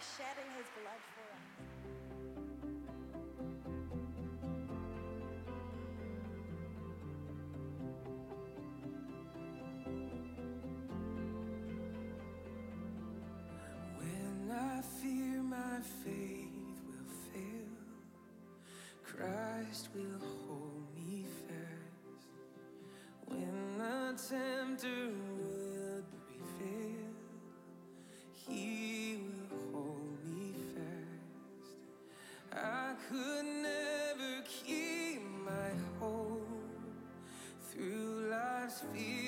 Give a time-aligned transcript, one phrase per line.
[0.00, 1.44] shedding his blood for us.
[13.98, 16.40] When I fear my faith
[19.94, 20.49] will
[38.82, 39.19] life's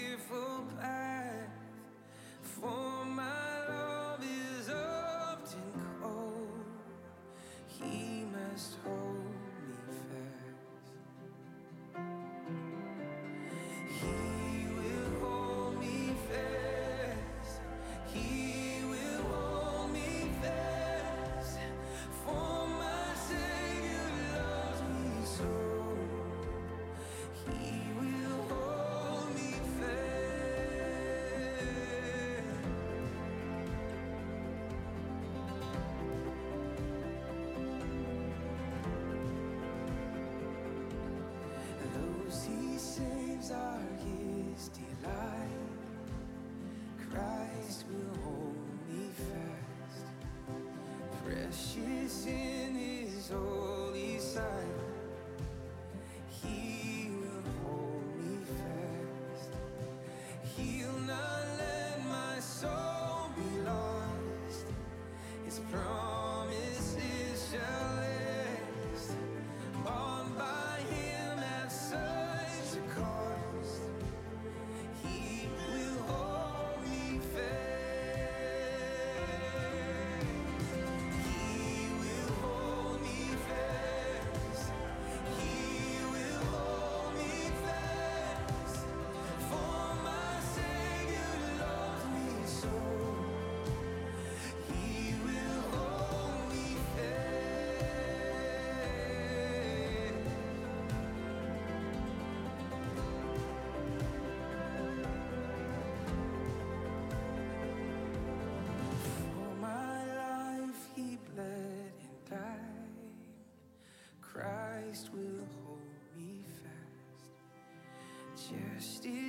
[118.82, 119.21] Justice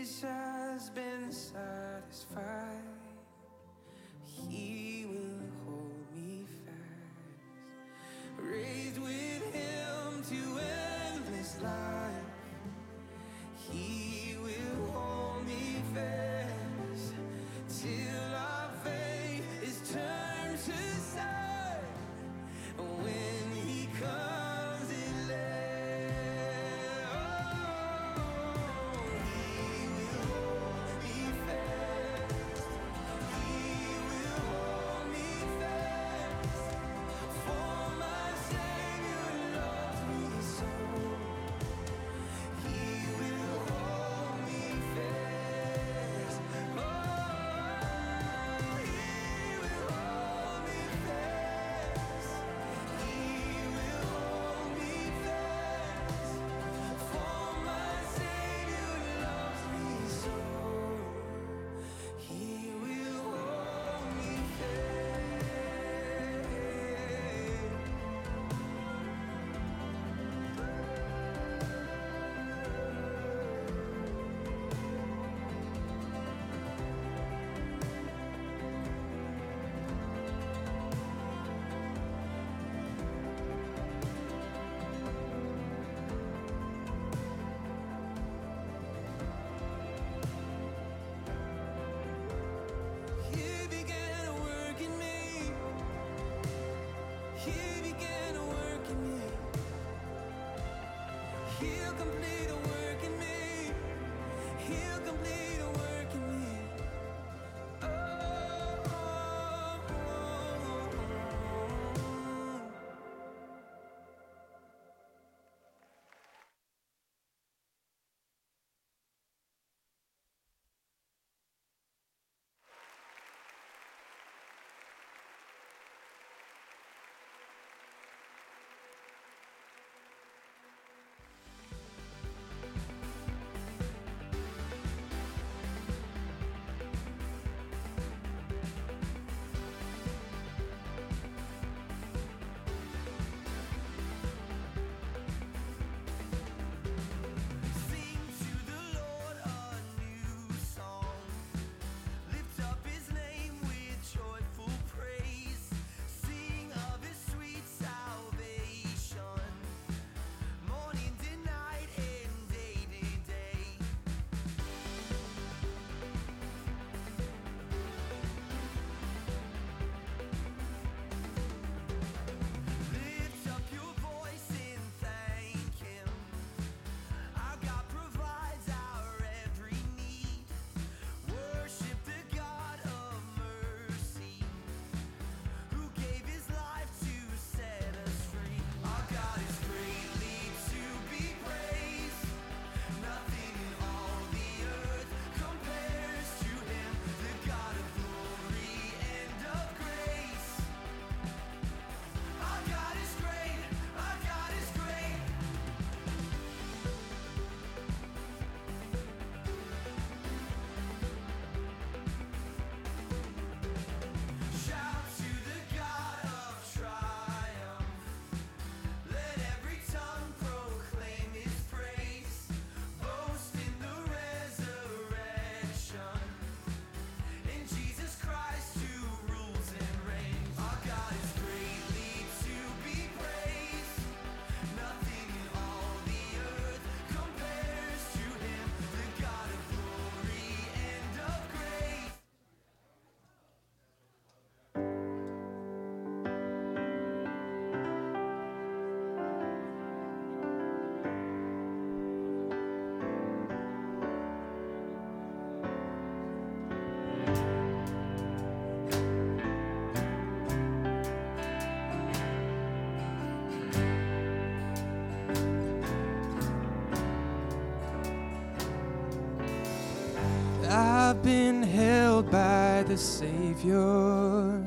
[273.63, 274.61] Savior.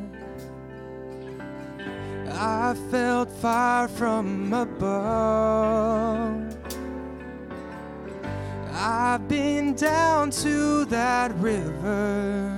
[2.31, 6.57] I felt fire from above.
[8.73, 12.49] I've been down to that river,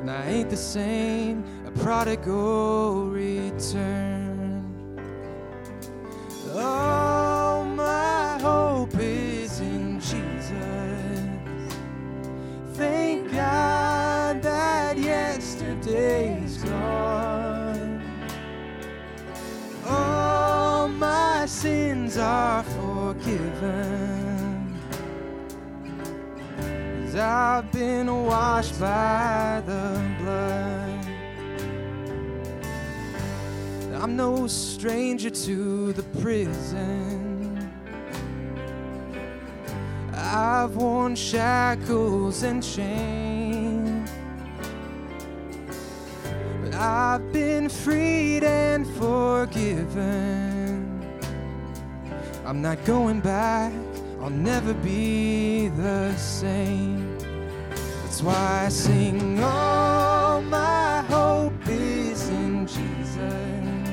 [0.00, 1.44] and I ain't the same.
[1.66, 3.01] A prodigal
[15.34, 18.02] yesterday's gone.
[19.86, 23.98] All my sins are forgiven.
[27.04, 29.84] Cause I've been washed by the
[30.20, 31.06] blood.
[34.02, 37.70] I'm no stranger to the prison.
[40.14, 43.31] I've worn shackles and chains.
[46.84, 50.02] I've been freed and forgiven.
[52.44, 53.72] I'm not going back,
[54.20, 57.16] I'll never be the same.
[58.02, 63.88] That's why I sing, All my hope is in Jesus.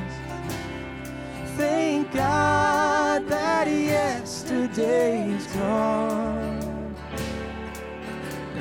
[1.58, 6.39] Thank God that yesterday's gone.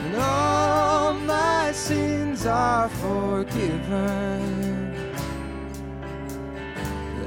[0.09, 4.49] And all my sins are forgiven.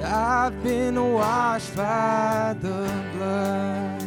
[0.04, 4.02] I've been washed by the blood.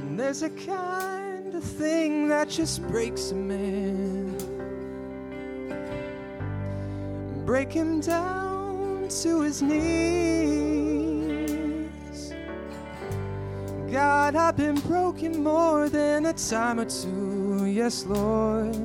[0.00, 4.36] And there's a kind of thing that just breaks a man.
[7.46, 11.09] Break him down to his knees.
[13.90, 18.76] God, I've been broken more than a time or two, yes, Lord.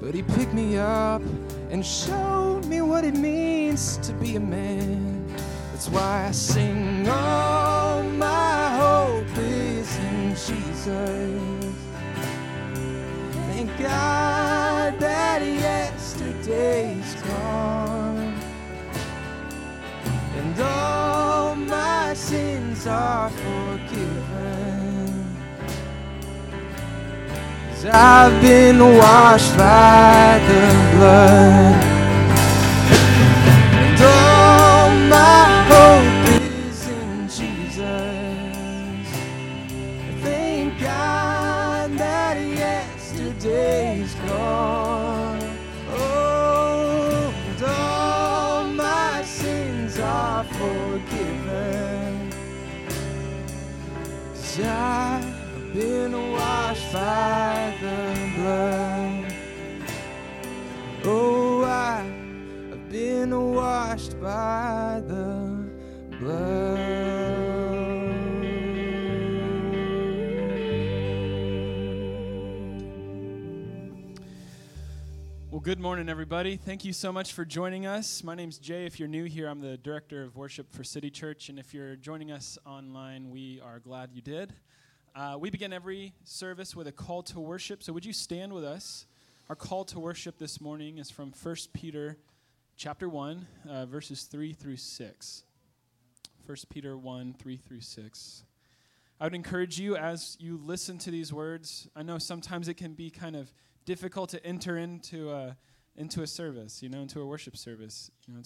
[0.00, 1.20] But He picked me up
[1.68, 5.26] and showed me what it means to be a man.
[5.72, 11.74] That's why I sing, Oh, my hope is in Jesus.
[13.48, 17.95] Thank God that yesterday's gone.
[20.46, 24.86] And all my sins are forgiven.
[27.92, 31.95] I've been washed by the blood.
[63.28, 65.68] Been washed by the
[66.20, 66.76] blood.
[75.50, 76.56] Well, good morning, everybody.
[76.56, 78.22] Thank you so much for joining us.
[78.22, 78.86] My name's Jay.
[78.86, 81.48] If you're new here, I'm the director of worship for City Church.
[81.48, 84.52] And if you're joining us online, we are glad you did.
[85.16, 87.82] Uh, we begin every service with a call to worship.
[87.82, 89.06] So would you stand with us?
[89.48, 92.18] Our call to worship this morning is from 1 Peter
[92.76, 95.42] chapter 1, uh, verses 3 through 6.
[96.44, 98.44] 1 Peter 1, 3 through 6.
[99.18, 101.88] I would encourage you as you listen to these words.
[101.96, 103.50] I know sometimes it can be kind of
[103.86, 105.56] difficult to enter into a,
[105.96, 108.10] into a service, you know, into a worship service.
[108.28, 108.42] You know,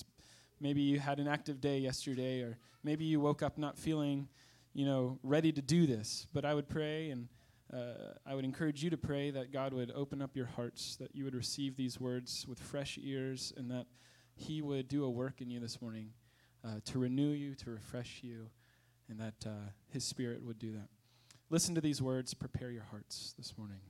[0.61, 4.29] maybe you had an active day yesterday, or maybe you woke up not feeling,
[4.75, 6.29] you know, ready to do this.
[6.33, 7.27] But I would pray and
[7.73, 11.17] uh, I would encourage you to pray that God would open up your hearts, that
[11.17, 13.87] you would receive these words with fresh ears, and that
[14.35, 16.11] He would do a work in you this morning
[16.65, 18.51] uh, to renew you, to refresh you,
[19.09, 20.89] and that uh, His Spirit would do that.
[21.51, 23.81] Listen to these words, prepare your hearts this morning.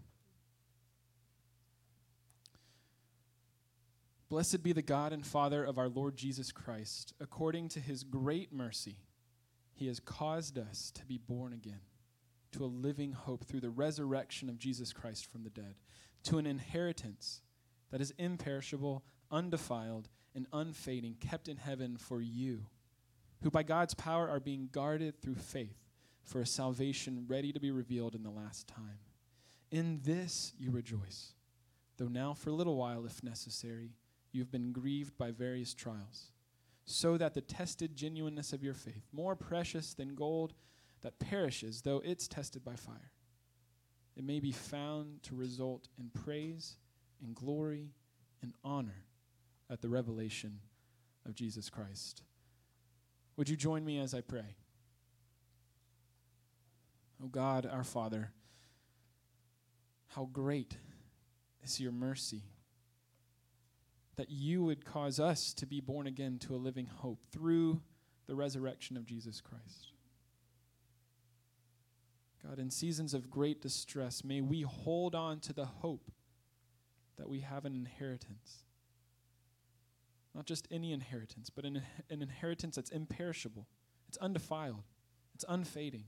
[4.30, 7.12] Blessed be the God and Father of our Lord Jesus Christ.
[7.20, 8.99] According to his great mercy,
[9.75, 11.80] he has caused us to be born again
[12.52, 15.75] to a living hope through the resurrection of Jesus Christ from the dead,
[16.25, 17.42] to an inheritance
[17.90, 22.66] that is imperishable, undefiled, and unfading, kept in heaven for you,
[23.42, 25.76] who by God's power are being guarded through faith
[26.25, 28.99] for a salvation ready to be revealed in the last time.
[29.70, 31.34] In this you rejoice,
[31.96, 33.92] though now for a little while, if necessary,
[34.32, 36.32] you have been grieved by various trials,
[36.84, 40.54] so that the tested genuineness of your faith, more precious than gold
[41.02, 43.12] that perishes, though it's tested by fire,
[44.16, 46.76] it may be found to result in praise
[47.22, 47.90] and glory
[48.42, 49.04] and honor
[49.70, 50.58] at the revelation
[51.26, 52.22] of Jesus Christ.
[53.36, 54.56] Would you join me as I pray?
[57.22, 58.32] Oh God, our Father,
[60.08, 60.76] how great
[61.62, 62.42] is your mercy
[64.16, 67.80] that you would cause us to be born again to a living hope through
[68.26, 69.92] the resurrection of Jesus Christ.
[72.46, 76.10] God, in seasons of great distress, may we hold on to the hope
[77.18, 78.64] that we have an inheritance.
[80.34, 83.66] Not just any inheritance, but an, an inheritance that's imperishable,
[84.08, 84.84] it's undefiled,
[85.34, 86.04] it's unfading,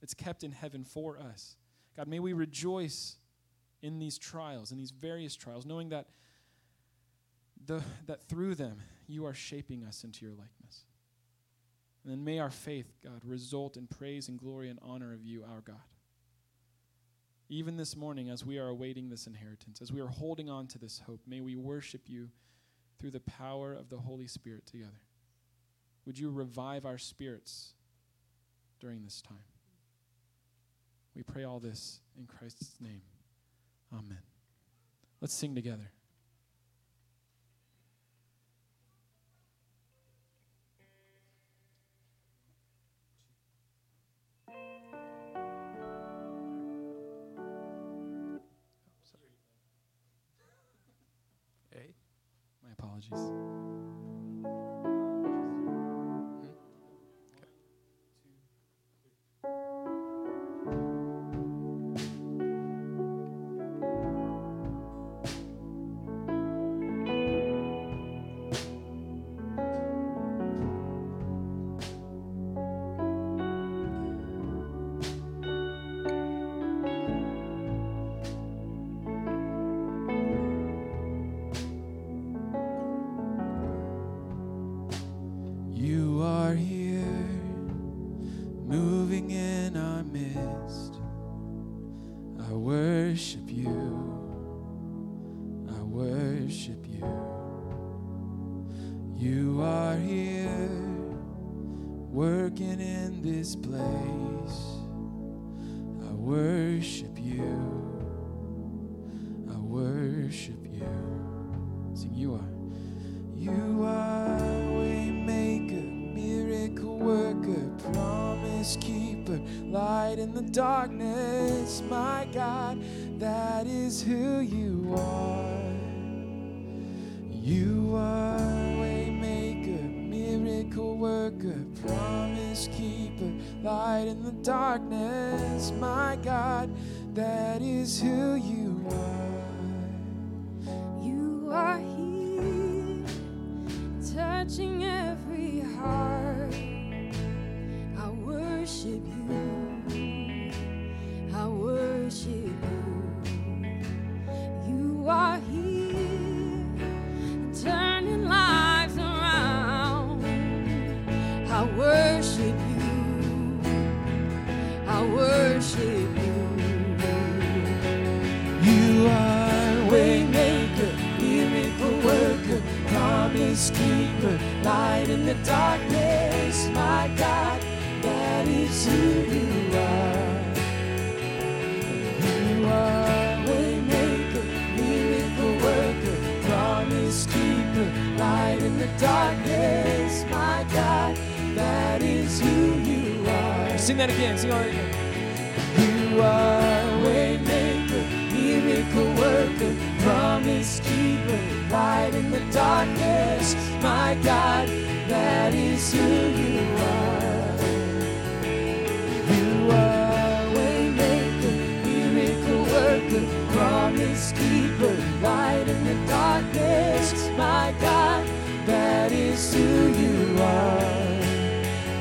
[0.00, 1.56] it's kept in heaven for us.
[1.96, 3.16] God, may we rejoice
[3.82, 6.06] in these trials, in these various trials, knowing that,
[7.66, 10.84] the, that through them you are shaping us into your likeness.
[12.04, 15.44] And then may our faith, God, result in praise and glory and honor of you,
[15.44, 15.76] our God.
[17.50, 20.78] Even this morning, as we are awaiting this inheritance, as we are holding on to
[20.78, 22.30] this hope, may we worship you
[22.98, 25.00] through the power of the Holy Spirit together.
[26.06, 27.74] Would you revive our spirits
[28.80, 29.36] during this time?
[31.14, 33.02] We pray all this in Christ's name.
[33.92, 34.22] Amen.
[35.20, 35.90] Let's sing together.
[52.98, 53.77] Apologies.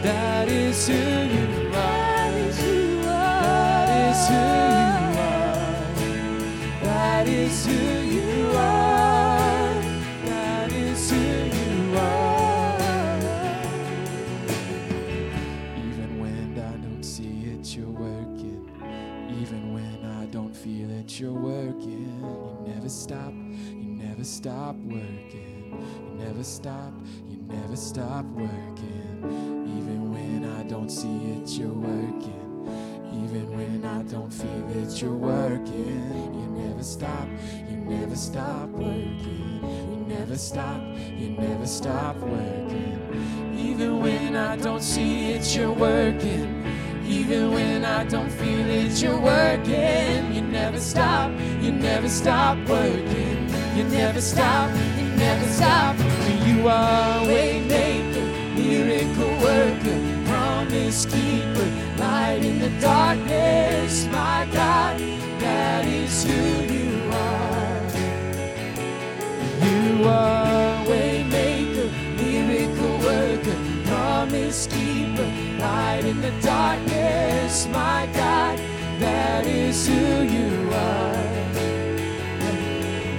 [0.07, 2.07] That is who you are.
[2.07, 3.09] That is who you
[5.19, 5.67] are.
[6.81, 7.73] That is who
[8.15, 9.81] you are.
[10.23, 12.79] That is who you are.
[15.75, 18.63] Even when I don't see it, you're working.
[19.41, 22.21] Even when I don't feel it, you're working.
[22.65, 23.33] You never stop.
[23.33, 25.85] You never stop working.
[25.99, 26.93] You never stop.
[27.29, 29.56] You never stop working.
[30.87, 32.63] Don't see it, you're working.
[33.11, 36.31] Even when I don't feel it, you're working.
[36.33, 37.27] You never stop,
[37.69, 39.59] you never stop working.
[39.91, 40.81] You never stop,
[41.17, 43.53] you never stop working.
[43.57, 46.63] Even when I don't see it, you're working.
[47.05, 50.33] Even when I don't feel it, you're working.
[50.33, 53.49] You never stop, you never stop working.
[53.75, 55.97] You never stop, you never stop.
[56.47, 59.96] You are a waymaker, miracle worker,
[62.81, 64.05] darkness.
[64.07, 64.99] My God,
[65.39, 66.33] that is who
[66.73, 67.81] you are.
[69.65, 77.67] You are waymaker, miracle worker, promise keeper, light in the darkness.
[77.67, 78.59] My God,
[78.99, 81.27] that is who you are.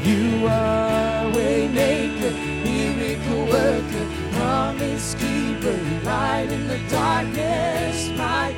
[0.05, 2.33] You are waymaker,
[2.65, 8.09] miracle worker, promise keeper, light in the darkness.
[8.17, 8.55] My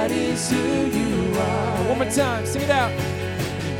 [0.00, 1.88] that is who you are.
[1.90, 2.90] One more time, sing it out.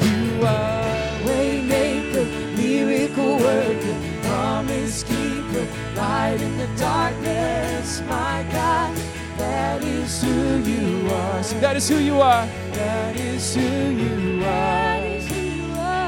[0.05, 0.93] You are
[1.25, 2.27] waymaker,
[2.59, 8.03] miracle worker, promise keeper, light in the darkness.
[8.03, 8.95] My God,
[9.39, 11.43] that is who you are.
[11.43, 12.47] Sing, that is who you are.
[12.73, 15.01] That is who you are.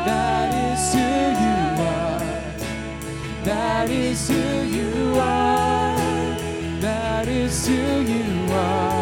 [0.05, 1.09] That is who
[1.47, 1.57] you
[1.89, 2.21] are.
[3.45, 4.45] That is who
[4.77, 5.97] you are.
[6.83, 9.02] That is who you are.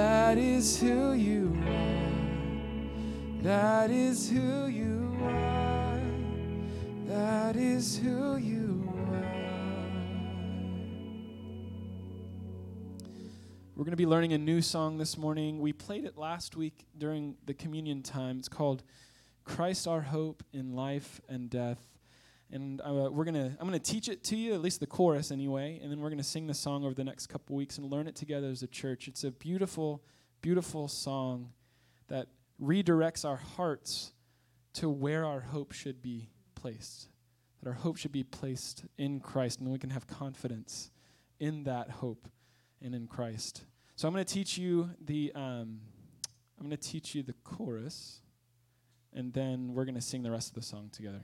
[0.00, 3.42] That is who you are.
[3.42, 6.00] That is who you are.
[7.06, 9.34] That is who you are.
[13.76, 15.60] We're going to be learning a new song this morning.
[15.60, 18.38] We played it last week during the communion time.
[18.38, 18.82] It's called
[19.44, 21.89] Christ Our Hope in Life and Death.
[22.52, 25.78] And uh, we're gonna, I'm to teach it to you, at least the chorus anyway,
[25.80, 28.16] and then we're to sing the song over the next couple weeks and learn it
[28.16, 29.06] together as a church.
[29.06, 30.02] It's a beautiful,
[30.42, 31.52] beautiful song
[32.08, 32.26] that
[32.60, 34.12] redirects our hearts
[34.74, 37.08] to where our hope should be placed.
[37.62, 40.90] That our hope should be placed in Christ, and we can have confidence
[41.38, 42.28] in that hope
[42.82, 43.64] and in Christ.
[43.94, 45.80] So I'm to teach you the um,
[46.60, 48.20] I'm to teach you the chorus,
[49.12, 51.22] and then we're to sing the rest of the song together.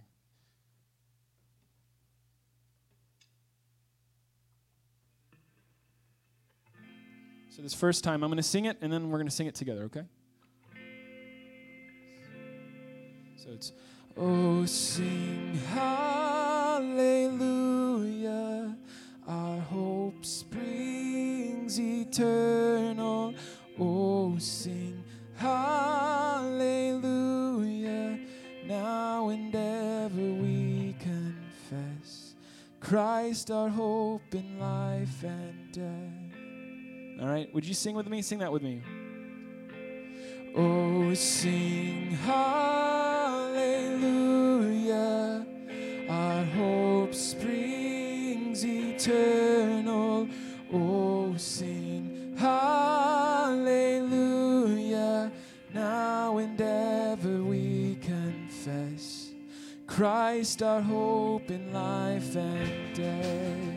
[7.56, 9.46] So this first time I'm going to sing it, and then we're going to sing
[9.46, 9.84] it together.
[9.84, 10.02] Okay?
[13.36, 13.72] So it's
[14.18, 16.84] Oh, sing hallelujah.
[19.28, 23.34] Our hope springs eternal.
[23.78, 25.78] Oh, sing hallelujah.
[28.66, 32.36] Now and ever we confess
[32.80, 36.15] Christ our hope in life and death.
[37.18, 38.20] All right, would you sing with me?
[38.20, 38.82] Sing that with me.
[40.54, 42.66] Oh, sing hallelujah.
[46.10, 50.28] Our hope springs eternal.
[50.70, 53.72] Oh, sing hallelujah.
[55.72, 59.30] Now and ever we confess
[59.86, 63.75] Christ our hope in life and death.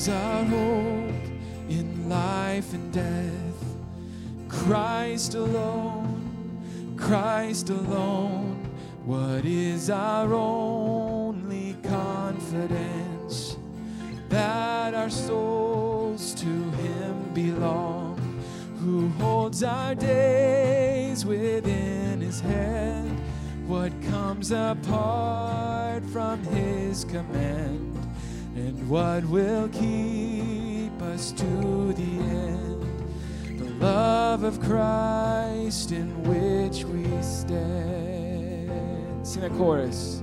[0.00, 1.26] Is our hope
[1.68, 3.64] in life and death?
[4.48, 8.66] Christ alone, Christ alone.
[9.04, 13.58] What is our only confidence?
[14.30, 18.16] That our souls to Him belong,
[18.78, 23.20] who holds our days within His hand.
[23.66, 27.99] What comes apart from His command?
[28.56, 32.82] And what will keep us to the end?
[33.58, 39.26] The love of Christ in which we stand.
[39.26, 40.22] Sing that chorus.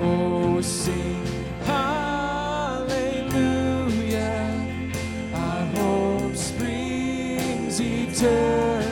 [0.00, 1.24] Oh, sing
[1.64, 2.90] hallelujah.
[5.34, 8.87] Our hope springs eternal.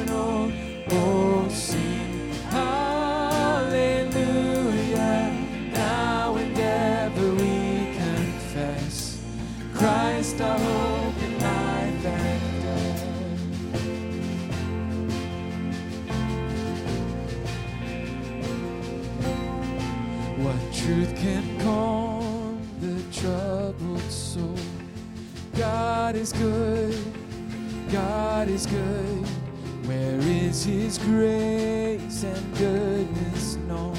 [10.39, 13.03] Hope in life and death.
[20.39, 24.55] What truth can calm the troubled soul?
[25.57, 26.95] God is good.
[27.91, 29.27] God is good.
[29.87, 33.97] Where is his grace and goodness known?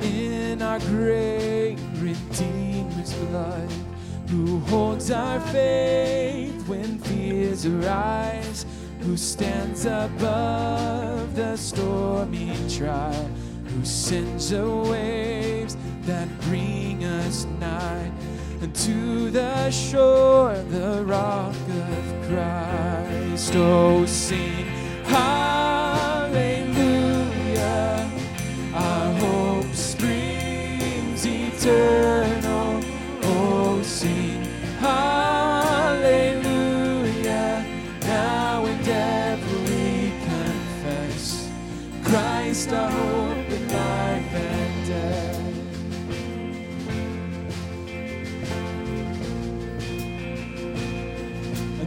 [0.00, 3.70] In our great Redeemer's blood,
[4.28, 8.66] who holds our faith when fears arise,
[9.00, 13.30] who stands above the stormy trial,
[13.66, 18.10] who sends the waves that bring us nigh
[18.62, 23.54] unto the shore, the rock of Christ.
[23.54, 24.66] Oh, sing
[25.04, 26.40] hallelujah.
[28.74, 32.05] Our hope springs eternal.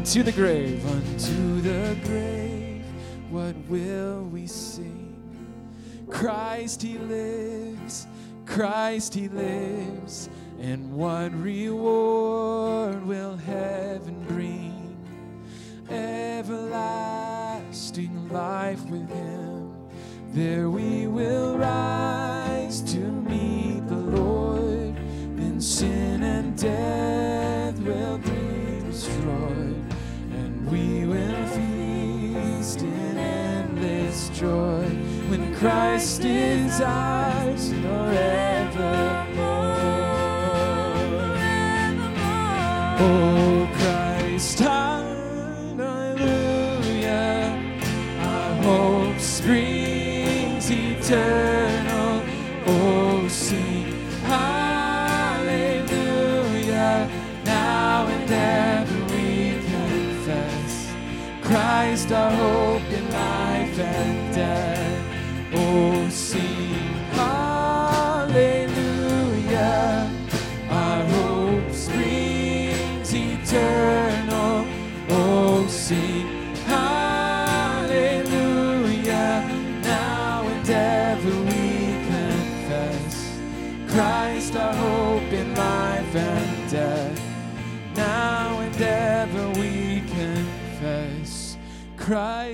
[0.10, 2.84] Unto the grave, unto the grave,
[3.30, 5.15] what will we sing?
[6.10, 8.08] Christ he lives,
[8.48, 10.28] Christ he lives,
[10.60, 14.98] and what reward will heaven bring?
[15.91, 16.69] Everlasting
[18.30, 19.76] life with him,
[20.34, 24.95] there we will rise to meet the Lord,
[25.38, 27.29] then sin and death
[34.39, 34.86] joy
[35.28, 39.36] when Christ is ours forevermore.
[43.02, 45.91] Oh Christ, hallelujah.
[48.21, 52.23] Our hope springs eternal.
[52.65, 53.91] Oh, sing
[54.23, 55.49] hallelujah.
[57.43, 60.88] Now and ever we confess
[61.41, 64.18] Christ our hope in life and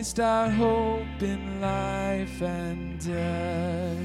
[0.05, 4.04] Christ our hope in life and death.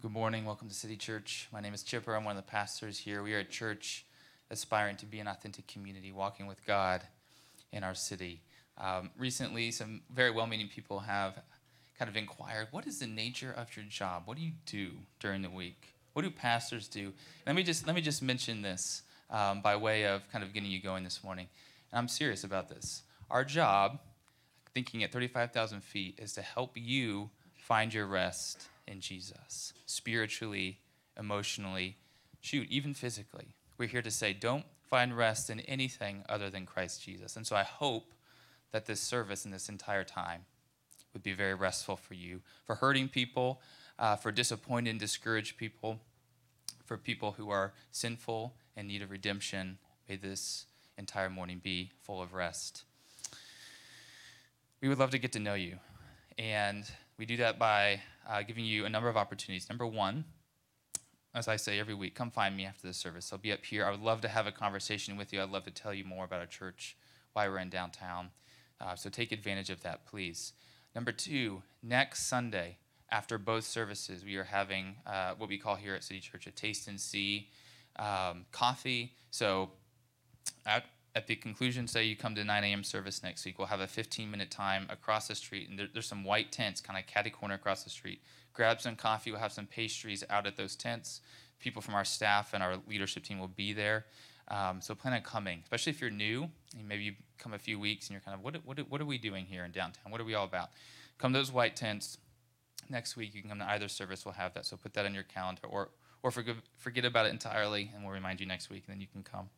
[0.00, 0.46] Good morning.
[0.46, 1.46] Welcome to City Church.
[1.52, 2.16] My name is Chipper.
[2.16, 3.22] I'm one of the pastors here.
[3.22, 4.06] We are a church
[4.50, 7.02] aspiring to be an authentic community, walking with God
[7.70, 8.40] in our city.
[8.78, 11.34] Um, recently, some very well meaning people have
[11.98, 14.22] kind of inquired what is the nature of your job?
[14.24, 15.92] What do you do during the week?
[16.14, 17.12] What do pastors do?
[17.46, 20.70] Let me just, let me just mention this um, by way of kind of getting
[20.70, 21.46] you going this morning.
[21.92, 23.02] And I'm serious about this.
[23.30, 23.98] Our job,
[24.72, 30.80] thinking at 35,000 feet, is to help you find your rest in Jesus, spiritually,
[31.18, 31.96] emotionally,
[32.40, 33.54] shoot, even physically.
[33.78, 37.36] We're here to say, don't find rest in anything other than Christ Jesus.
[37.36, 38.12] And so I hope
[38.72, 40.42] that this service and this entire time
[41.12, 43.60] would be very restful for you, for hurting people,
[43.98, 46.00] uh, for disappointed and discouraged people,
[46.84, 49.78] for people who are sinful and need of redemption.
[50.08, 50.66] May this
[50.98, 52.82] entire morning be full of rest.
[54.80, 55.78] We would love to get to know you.
[56.38, 56.84] And
[57.18, 58.00] we do that by
[58.30, 59.68] uh, giving you a number of opportunities.
[59.68, 60.24] Number one,
[61.34, 63.32] as I say every week, come find me after the service.
[63.32, 63.84] I'll be up here.
[63.84, 65.42] I would love to have a conversation with you.
[65.42, 66.96] I'd love to tell you more about our church,
[67.32, 68.30] why we're in downtown.
[68.80, 70.52] Uh, so take advantage of that, please.
[70.94, 72.78] Number two, next Sunday,
[73.10, 76.52] after both services, we are having uh, what we call here at City Church a
[76.52, 77.48] taste and see
[77.96, 79.14] um, coffee.
[79.30, 79.70] So
[80.64, 82.84] at, at the conclusion, say you come to 9 a.m.
[82.84, 86.06] service next week, we'll have a 15 minute time across the street, and there, there's
[86.06, 88.20] some white tents kind of catty corner across the street.
[88.52, 89.30] Grab some coffee.
[89.30, 91.20] We'll have some pastries out at those tents.
[91.58, 94.06] People from our staff and our leadership team will be there.
[94.48, 96.48] Um, so plan on coming, especially if you're new.
[96.76, 99.06] And maybe you come a few weeks and you're kind of, what, what, what are
[99.06, 100.10] we doing here in downtown?
[100.10, 100.70] What are we all about?
[101.18, 102.18] Come to those white tents.
[102.88, 104.24] Next week, you can come to either service.
[104.24, 104.66] We'll have that.
[104.66, 105.90] So put that on your calendar or,
[106.22, 109.22] or forget about it entirely, and we'll remind you next week, and then you can
[109.22, 109.48] come.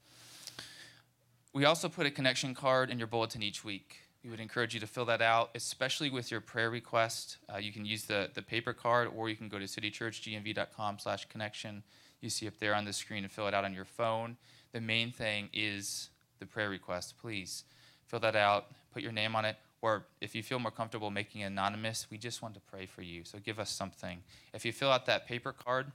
[1.55, 3.99] We also put a connection card in your bulletin each week.
[4.25, 7.37] We would encourage you to fill that out, especially with your prayer request.
[7.53, 11.27] Uh, you can use the, the paper card, or you can go to citychurchgnv.com slash
[11.27, 11.83] connection.
[12.23, 14.37] You see up there on the screen and fill it out on your phone.
[14.73, 17.19] The main thing is the prayer request.
[17.21, 17.65] Please
[18.07, 21.43] fill that out, put your name on it, or if you feel more comfortable making
[21.43, 23.25] it anonymous, we just want to pray for you.
[23.25, 24.23] So give us something.
[24.55, 25.93] If you fill out that paper card,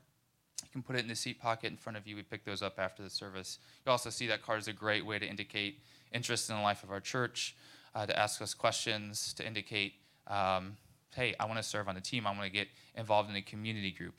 [0.63, 2.15] you can put it in the seat pocket in front of you.
[2.15, 3.59] We pick those up after the service.
[3.85, 5.79] You also see that card is a great way to indicate
[6.11, 7.55] interest in the life of our church,
[7.93, 9.93] uh, to ask us questions, to indicate,
[10.27, 10.77] um,
[11.15, 12.25] hey, I want to serve on a team.
[12.25, 14.15] I want to get involved in a community group.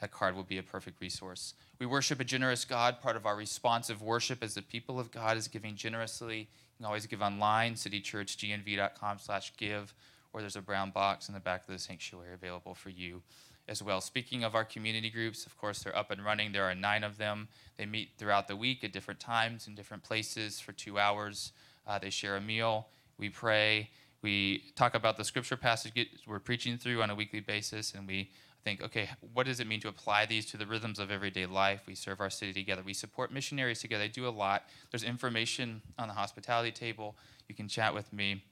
[0.00, 1.54] That card will be a perfect resource.
[1.78, 3.00] We worship a generous God.
[3.00, 6.38] Part of our responsive worship as the people of God is giving generously.
[6.38, 6.46] You
[6.78, 9.92] can always give online, citychurchgnv.com slash give,
[10.32, 13.22] or there's a brown box in the back of the sanctuary available for you
[13.68, 14.00] as well.
[14.00, 16.52] Speaking of our community groups, of course, they're up and running.
[16.52, 17.48] There are nine of them.
[17.76, 21.52] They meet throughout the week at different times in different places for two hours.
[21.86, 22.88] Uh, they share a meal.
[23.18, 23.90] We pray.
[24.22, 25.92] We talk about the scripture passage
[26.26, 28.30] we're preaching through on a weekly basis, and we
[28.64, 31.82] think, okay, what does it mean to apply these to the rhythms of everyday life?
[31.86, 32.82] We serve our city together.
[32.84, 34.04] We support missionaries together.
[34.04, 34.64] They do a lot.
[34.90, 37.16] There's information on the hospitality table.
[37.48, 38.42] You can chat with me.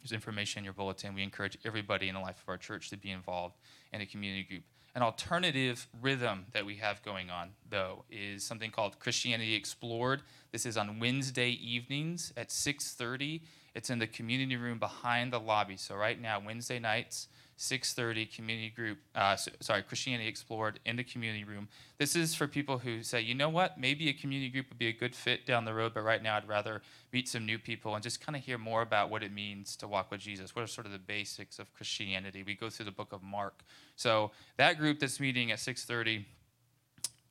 [0.00, 1.14] There's information in your bulletin.
[1.14, 3.56] We encourage everybody in the life of our church to be involved
[3.92, 4.62] in a community group.
[4.94, 10.22] An alternative rhythm that we have going on, though, is something called Christianity Explored.
[10.50, 13.42] This is on Wednesday evenings at 6:30.
[13.74, 15.76] It's in the community room behind the lobby.
[15.76, 17.28] So right now, Wednesday nights,
[17.58, 22.78] 6:30 community group uh, sorry christianity explored in the community room this is for people
[22.78, 25.64] who say you know what maybe a community group would be a good fit down
[25.64, 26.80] the road but right now i'd rather
[27.12, 29.88] meet some new people and just kind of hear more about what it means to
[29.88, 32.92] walk with jesus what are sort of the basics of christianity we go through the
[32.92, 33.64] book of mark
[33.96, 36.24] so that group that's meeting at 6:30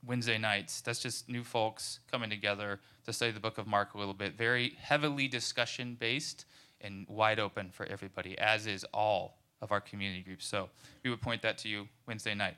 [0.05, 0.79] Wednesday nights.
[0.81, 4.37] That's just new folks coming together to study the book of Mark a little bit.
[4.37, 6.45] Very heavily discussion based
[6.79, 10.45] and wide open for everybody, as is all of our community groups.
[10.45, 10.69] So
[11.03, 12.55] we would point that to you Wednesday night.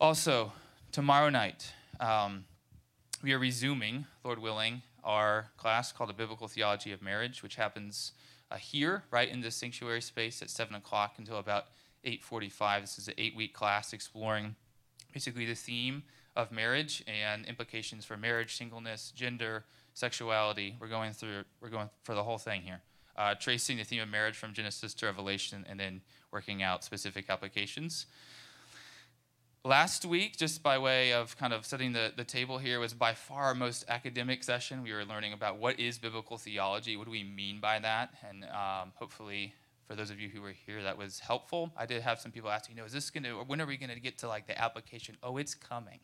[0.00, 0.52] Also,
[0.92, 2.44] tomorrow night, um,
[3.22, 8.12] we are resuming, Lord willing, our class called the Biblical Theology of Marriage, which happens
[8.50, 11.66] uh, here, right in the sanctuary space at 7 o'clock until about
[12.04, 12.80] 8.45.
[12.80, 14.56] This is an eight-week class exploring
[15.12, 16.02] basically the theme
[16.36, 19.64] of marriage and implications for marriage, singleness, gender,
[19.94, 20.76] sexuality.
[20.80, 22.80] We're going through, we're going for the whole thing here
[23.20, 26.00] uh, tracing the theme of marriage from Genesis to Revelation, and then
[26.32, 28.06] working out specific applications.
[29.62, 33.12] Last week, just by way of kind of setting the, the table here, was by
[33.12, 34.82] far our most academic session.
[34.82, 38.44] We were learning about what is biblical theology, what do we mean by that, and
[38.44, 39.52] um, hopefully
[39.86, 41.72] for those of you who were here, that was helpful.
[41.76, 43.76] I did have some people asking, you know, is this going to, when are we
[43.76, 45.16] going to get to like the application?
[45.22, 45.98] Oh, it's coming.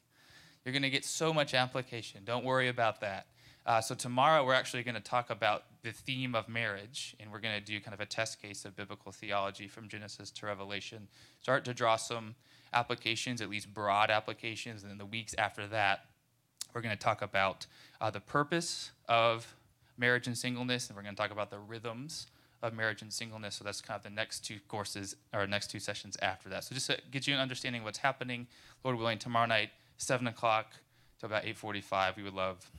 [0.65, 2.25] You're going to get so much application.
[2.25, 3.27] Don't worry about that.
[3.67, 7.41] Uh, so tomorrow we're actually going to talk about the theme of marriage, and we're
[7.41, 11.09] going to do kind of a test case of biblical theology from Genesis to Revelation.
[11.43, 12.37] Start to draw some
[12.73, 16.05] applications, at least broad applications, and then the weeks after that,
[16.73, 17.67] we're going to talk about
[18.01, 19.57] uh, the purpose of
[19.99, 22.29] marriage and singleness, and we're going to talk about the rhythms
[22.63, 23.57] of marriage and singleness.
[23.57, 26.63] So that's kind of the next two courses or next two sessions after that.
[26.63, 28.47] So just to get you an understanding of what's happening,
[28.85, 30.69] Lord willing, tomorrow night, seven o'clock
[31.19, 32.17] to about eight forty-five.
[32.17, 32.71] We would love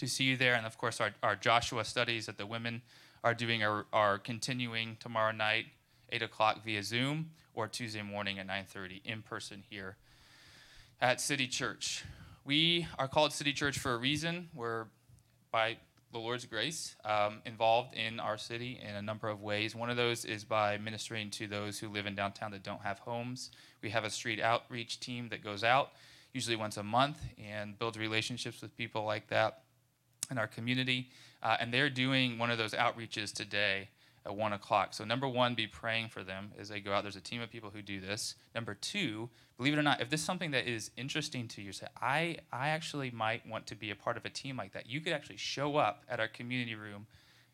[0.00, 0.54] to see you there.
[0.54, 2.82] And of course, our, our Joshua studies that the women
[3.22, 5.66] are doing are, are continuing tomorrow night,
[6.10, 9.96] 8 o'clock via Zoom, or Tuesday morning at 9.30 in person here
[11.00, 12.02] at City Church.
[12.44, 14.48] We are called City Church for a reason.
[14.54, 14.86] We're,
[15.52, 15.76] by
[16.12, 19.76] the Lord's grace, um, involved in our city in a number of ways.
[19.76, 22.98] One of those is by ministering to those who live in downtown that don't have
[23.00, 23.50] homes.
[23.82, 25.90] We have a street outreach team that goes out
[26.32, 29.62] usually once a month and builds relationships with people like that
[30.30, 31.10] in our community.
[31.42, 33.88] Uh, and they're doing one of those outreaches today
[34.26, 34.92] at 1 o'clock.
[34.92, 37.02] So, number one, be praying for them as they go out.
[37.02, 38.34] There's a team of people who do this.
[38.54, 41.72] Number two, believe it or not, if this is something that is interesting to you,
[41.72, 44.88] say, I, I actually might want to be a part of a team like that.
[44.88, 47.06] You could actually show up at our community room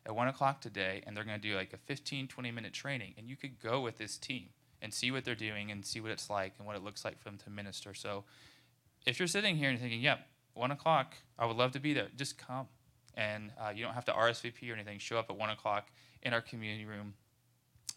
[0.04, 3.14] at 1 o'clock today, and they're going to do like a 15, 20 minute training.
[3.16, 4.48] And you could go with this team
[4.82, 7.18] and see what they're doing and see what it's like and what it looks like
[7.18, 7.94] for them to minister.
[7.94, 8.24] So,
[9.06, 10.24] if you're sitting here and thinking, yep, yeah,
[10.56, 11.14] one o'clock.
[11.38, 12.08] I would love to be there.
[12.16, 12.66] Just come,
[13.14, 14.98] and uh, you don't have to RSVP or anything.
[14.98, 15.88] Show up at one o'clock
[16.22, 17.14] in our community room,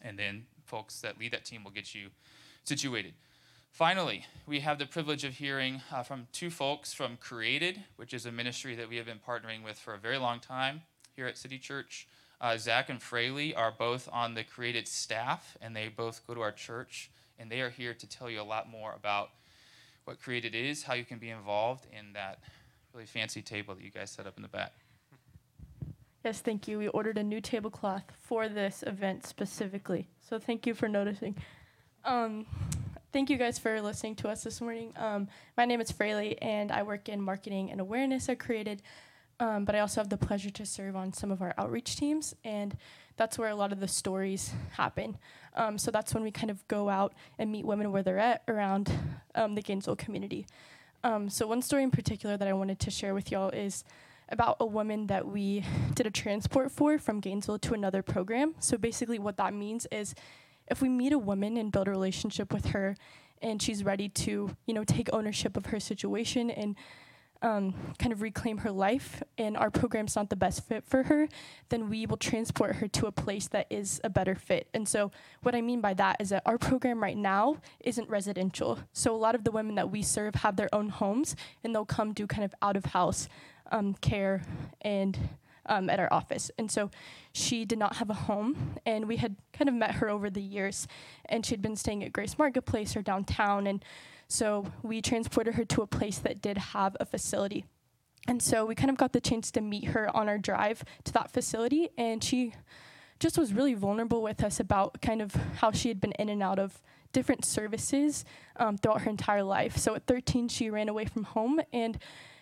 [0.01, 2.10] and then folks that lead that team will get you
[2.64, 3.14] situated.
[3.72, 8.26] Finally, we have the privilege of hearing uh, from two folks from Created, which is
[8.26, 10.82] a ministry that we have been partnering with for a very long time
[11.16, 12.07] here at City Church.
[12.41, 16.41] Uh, Zach and Fraley are both on the Created staff, and they both go to
[16.41, 19.30] our church, and they are here to tell you a lot more about
[20.10, 22.39] what Created is, how you can be involved in that
[22.93, 24.74] really fancy table that you guys set up in the back.
[26.26, 26.80] Yes, thank you.
[26.80, 30.10] We ordered a new tablecloth for this event specifically.
[30.28, 31.36] So thank you for noticing.
[32.03, 32.47] Um,
[33.14, 34.93] thank you guys for listening to us this morning.
[34.97, 38.82] Um, my name is Fraley, and I work in marketing and awareness at Created.
[39.39, 42.36] Um, but I also have the pleasure to serve on some of our outreach teams,
[42.43, 42.76] and
[43.20, 45.17] that's where a lot of the stories happen.
[45.53, 48.43] Um, so that's when we kind of go out and meet women where they're at
[48.47, 48.89] around
[49.36, 50.47] um, the Gainesville community.
[51.03, 53.84] Um, so one story in particular that I wanted to share with y'all is
[54.30, 55.65] about a woman that we
[55.95, 58.55] did a transport for from Gainesville to another program.
[58.59, 60.15] So basically, what that means is
[60.72, 62.95] if we meet a woman and build a relationship with her,
[63.41, 66.76] and she's ready to, you know, take ownership of her situation and
[67.42, 71.30] um, kind of reclaim her life and our program's not the best fit for her,
[71.70, 74.68] then we will transport her to a place that is a better fit.
[74.74, 75.12] And so,
[75.42, 78.80] what I mean by that is that our program right now isn't residential.
[78.92, 81.86] So, a lot of the women that we serve have their own homes and they'll
[81.86, 83.30] come do kind of out of house
[83.72, 84.44] um, care
[84.82, 85.18] and
[85.66, 86.52] um, at our office.
[86.58, 86.92] And so,
[87.32, 90.42] she did not have a home, and we had kind of met her over the
[90.42, 90.88] years,
[91.26, 93.68] and she'd been staying at Grace Marketplace or downtown.
[93.68, 93.86] And
[94.30, 97.66] so we transported her to a place that did have a facility.
[98.28, 101.14] And so we kind of got the chance to meet her on our drive to
[101.14, 102.54] that facility, and she
[103.20, 106.42] just was really vulnerable with us about kind of how she had been in and
[106.42, 108.24] out of different services
[108.58, 109.78] um, throughout her entire life.
[109.78, 111.98] So at 13, she ran away from home and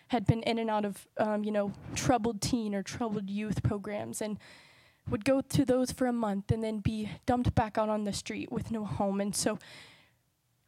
[0.10, 4.22] had been in and out of, um, you know, troubled teen or troubled youth programs,
[4.22, 4.38] and
[5.10, 8.14] would go to those for a month and then be dumped back out on the
[8.14, 9.22] street with no home.
[9.22, 9.58] And so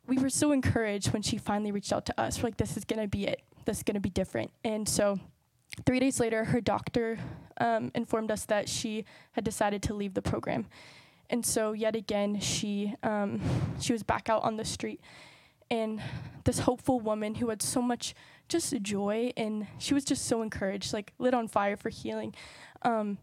[0.09, 2.39] we were so encouraged when she finally reached out to us.
[2.39, 3.41] We're like, this is gonna be it.
[3.65, 4.51] This is gonna be different.
[4.63, 5.19] And so,
[5.85, 7.19] three days later, her doctor
[7.61, 10.65] um, informed us that she had decided to leave the program.
[11.29, 13.39] And so, yet again, she um,
[13.79, 14.99] she was back out on the street,
[15.69, 16.01] and
[16.43, 18.15] this hopeful woman who had so much
[18.47, 22.33] just joy, and she was just so encouraged, like lit on fire for healing.
[22.81, 23.19] Um,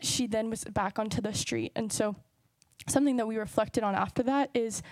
[0.00, 2.16] she then was back onto the street, and so
[2.88, 4.82] something that we reflected on after that is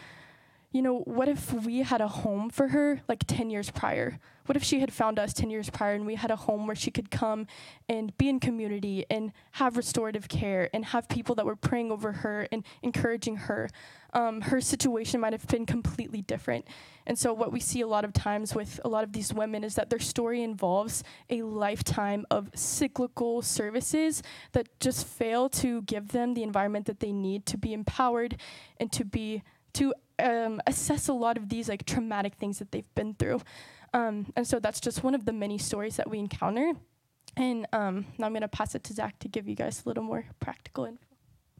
[0.74, 4.18] you know, what if we had a home for her like 10 years prior?
[4.46, 6.74] What if she had found us 10 years prior and we had a home where
[6.74, 7.46] she could come
[7.88, 12.10] and be in community and have restorative care and have people that were praying over
[12.10, 13.70] her and encouraging her?
[14.14, 16.66] Um, her situation might have been completely different.
[17.06, 19.62] And so, what we see a lot of times with a lot of these women
[19.62, 24.22] is that their story involves a lifetime of cyclical services
[24.52, 28.36] that just fail to give them the environment that they need to be empowered
[28.78, 29.42] and to be
[29.74, 33.40] to um, assess a lot of these like traumatic things that they've been through.
[33.92, 36.72] Um, and so that's just one of the many stories that we encounter.
[37.36, 39.88] And um, now I'm going to pass it to Zach to give you guys a
[39.88, 41.04] little more practical info.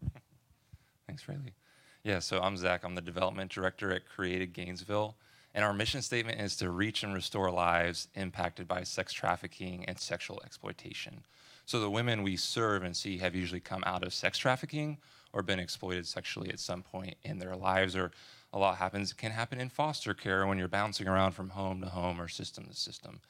[1.07, 1.55] Thanks, Rayleigh.
[2.03, 2.85] Yeah, so I'm Zach.
[2.85, 5.17] I'm the development director at Created Gainesville.
[5.55, 9.99] And our mission statement is to reach and restore lives impacted by sex trafficking and
[9.99, 11.25] sexual exploitation.
[11.65, 14.99] So the women we serve and see have usually come out of sex trafficking
[15.33, 18.13] or been exploited sexually at some point in their lives, or
[18.55, 21.89] a lot happens can happen in foster care when you're bouncing around from home to
[21.89, 23.21] home or system to system.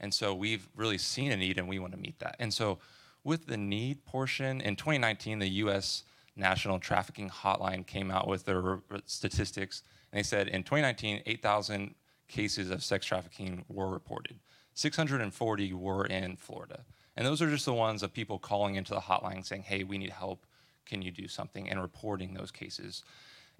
[0.00, 2.36] And so we've really seen a need and we want to meet that.
[2.40, 2.78] And so
[3.22, 6.04] with the need portion, in 2019, the US
[6.34, 9.82] National Trafficking Hotline came out with their statistics.
[10.10, 11.94] And they said in 2019, 8,000
[12.26, 14.38] cases of sex trafficking were reported.
[14.72, 16.84] 640 were in Florida.
[17.16, 19.98] And those are just the ones of people calling into the hotline saying, hey, we
[19.98, 20.46] need help.
[20.86, 21.68] Can you do something?
[21.68, 23.02] And reporting those cases.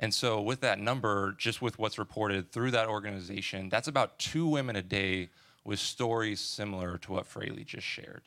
[0.03, 4.47] And so, with that number, just with what's reported through that organization, that's about two
[4.47, 5.29] women a day
[5.63, 8.23] with stories similar to what Fraley just shared.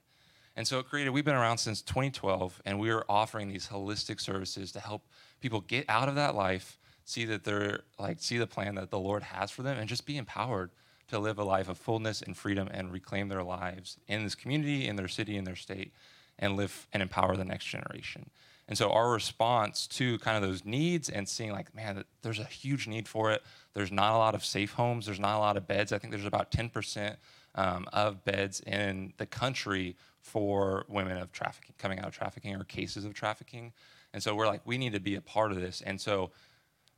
[0.56, 4.22] And so, it created, we've been around since 2012, and we are offering these holistic
[4.22, 5.02] services to help
[5.42, 9.00] people get out of that life, see that they're like, see the plan that the
[9.00, 10.70] Lord has for them, and just be empowered
[11.08, 14.88] to live a life of fullness and freedom and reclaim their lives in this community,
[14.88, 15.92] in their city, in their state,
[16.38, 18.30] and live and empower the next generation.
[18.68, 22.46] And so our response to kind of those needs and seeing like, man, there's a
[22.46, 23.44] huge need for it.
[23.74, 25.06] There's not a lot of safe homes.
[25.06, 25.92] There's not a lot of beds.
[25.92, 27.18] I think there's about 10%
[27.56, 32.64] um, of beds in the country for women of trafficking, coming out of trafficking or
[32.64, 33.74] cases of trafficking.
[34.14, 35.82] And so we're like, we need to be a part of this.
[35.82, 36.32] And so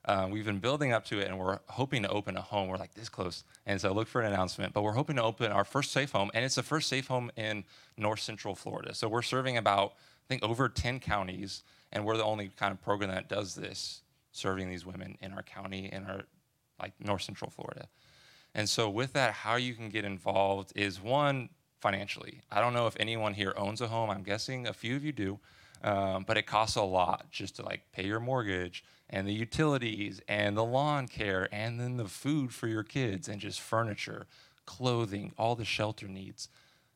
[0.06, 2.68] uh, we've been building up to it and we're hoping to open a home.
[2.68, 3.44] We're like this close.
[3.66, 4.74] And so look for an announcement.
[4.74, 6.30] But we're hoping to open our first safe home.
[6.34, 7.64] And it's the first safe home in
[7.98, 8.94] North Central Florida.
[8.94, 9.94] So we're serving about
[10.26, 14.02] I think over 10 counties, and we're the only kind of program that does this,
[14.32, 16.22] serving these women in our county, in our
[16.82, 17.88] like North Central Florida.
[18.54, 21.50] And so with that, how you can get involved is one
[21.80, 22.42] financially.
[22.52, 24.10] I don't know if anyone here owns a home.
[24.10, 25.40] I'm guessing a few of you do,
[25.84, 30.22] um, but it costs a lot just to like pay your mortgage and the utilities
[30.28, 34.26] and the lawn care and then the food for your kids and just furniture,
[34.66, 36.50] clothing, all the shelter needs.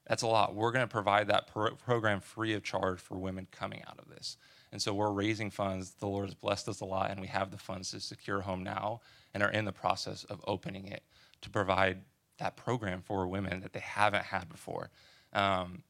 [0.10, 0.55] That's a lot.
[0.55, 4.10] We're going to provide that pro- program free of charge for women coming out of
[4.10, 4.38] this.
[4.72, 5.91] And so we're raising funds.
[5.91, 8.41] The Lord has blessed us a lot, and we have the funds to secure a
[8.41, 9.01] home now
[9.34, 11.03] and are in the process of opening it
[11.41, 12.01] to provide
[12.39, 14.89] that program for women that they haven't had before.
[15.32, 15.84] Um,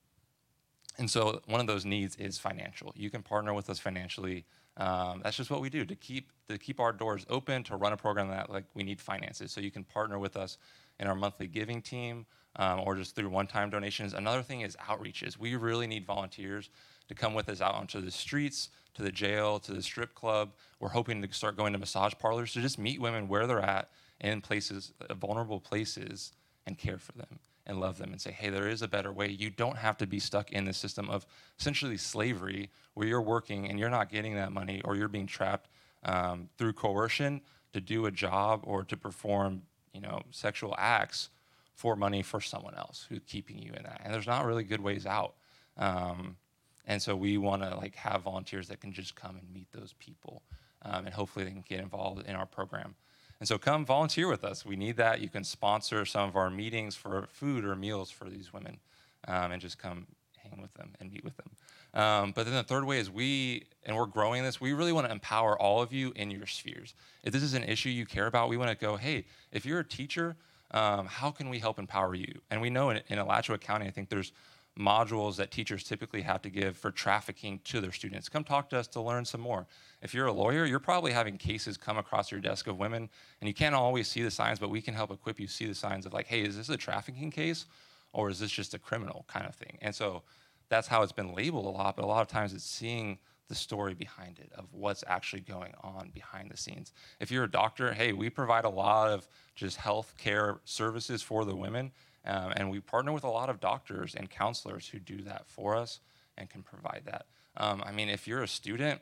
[0.97, 2.93] and so one of those needs is financial.
[2.97, 4.45] You can partner with us financially.
[4.75, 7.93] Um, that's just what we do to keep to keep our doors open to run
[7.93, 9.51] a program that like we need finances.
[9.53, 10.57] So you can partner with us
[10.99, 12.25] in our monthly giving team
[12.59, 14.13] um, or just through one-time donations.
[14.13, 15.37] Another thing is outreaches.
[15.37, 16.69] We really need volunteers
[17.07, 20.51] to come with us out onto the streets, to the jail, to the strip club.
[20.79, 23.89] We're hoping to start going to massage parlors to just meet women where they're at
[24.19, 26.33] in places, uh, vulnerable places,
[26.67, 27.39] and care for them.
[27.69, 29.29] and love them and say, hey, there is a better way.
[29.29, 31.27] You don't have to be stuck in the system of
[31.59, 35.69] essentially slavery where you're working and you're not getting that money or you're being trapped
[36.03, 37.41] um, through coercion
[37.73, 39.61] to do a job or to perform,
[39.93, 41.29] you know, sexual acts
[41.79, 44.01] for money for someone else who's keeping you in that.
[44.03, 45.35] And there's not really good ways out.
[45.77, 46.35] Um,
[46.85, 49.93] and so we want to like have volunteers that can just come and meet those
[49.97, 50.41] people,
[50.81, 52.95] um, and hopefully they can get involved in our program.
[53.39, 54.65] And so come volunteer with us.
[54.65, 55.21] We need that.
[55.21, 58.79] You can sponsor some of our meetings for food or meals for these women,
[59.29, 60.05] um, and just come
[60.35, 61.51] hang with them and meet with them.
[61.93, 65.07] Um, but then the third way is we, and we're growing this, we really want
[65.07, 66.93] to empower all of you in your spheres.
[67.23, 69.23] If this is an issue you care about, we want to go, hey,
[69.53, 70.35] if you're a teacher,
[70.71, 72.41] um, how can we help empower you?
[72.49, 74.31] And we know in, in Alachua County, I think there's
[74.79, 78.29] modules that teachers typically have to give for trafficking to their students.
[78.29, 79.67] Come talk to us to learn some more.
[80.01, 83.09] If you're a lawyer, you're probably having cases come across your desk of women,
[83.41, 85.75] and you can't always see the signs, but we can help equip you see the
[85.75, 87.65] signs of like, hey, is this a trafficking case,
[88.13, 89.77] or is this just a criminal kind of thing?
[89.81, 90.23] And so
[90.69, 93.17] that's how it's been labeled a lot, but a lot of times it's seeing
[93.49, 96.93] the story behind it of what's actually going on behind the scenes.
[97.19, 101.43] If you're a doctor, hey, we provide a lot of just health care services for
[101.43, 101.91] the women,
[102.25, 105.75] um, and we partner with a lot of doctors and counselors who do that for
[105.75, 105.99] us
[106.37, 107.25] and can provide that.
[107.57, 109.01] Um, I mean, if you're a student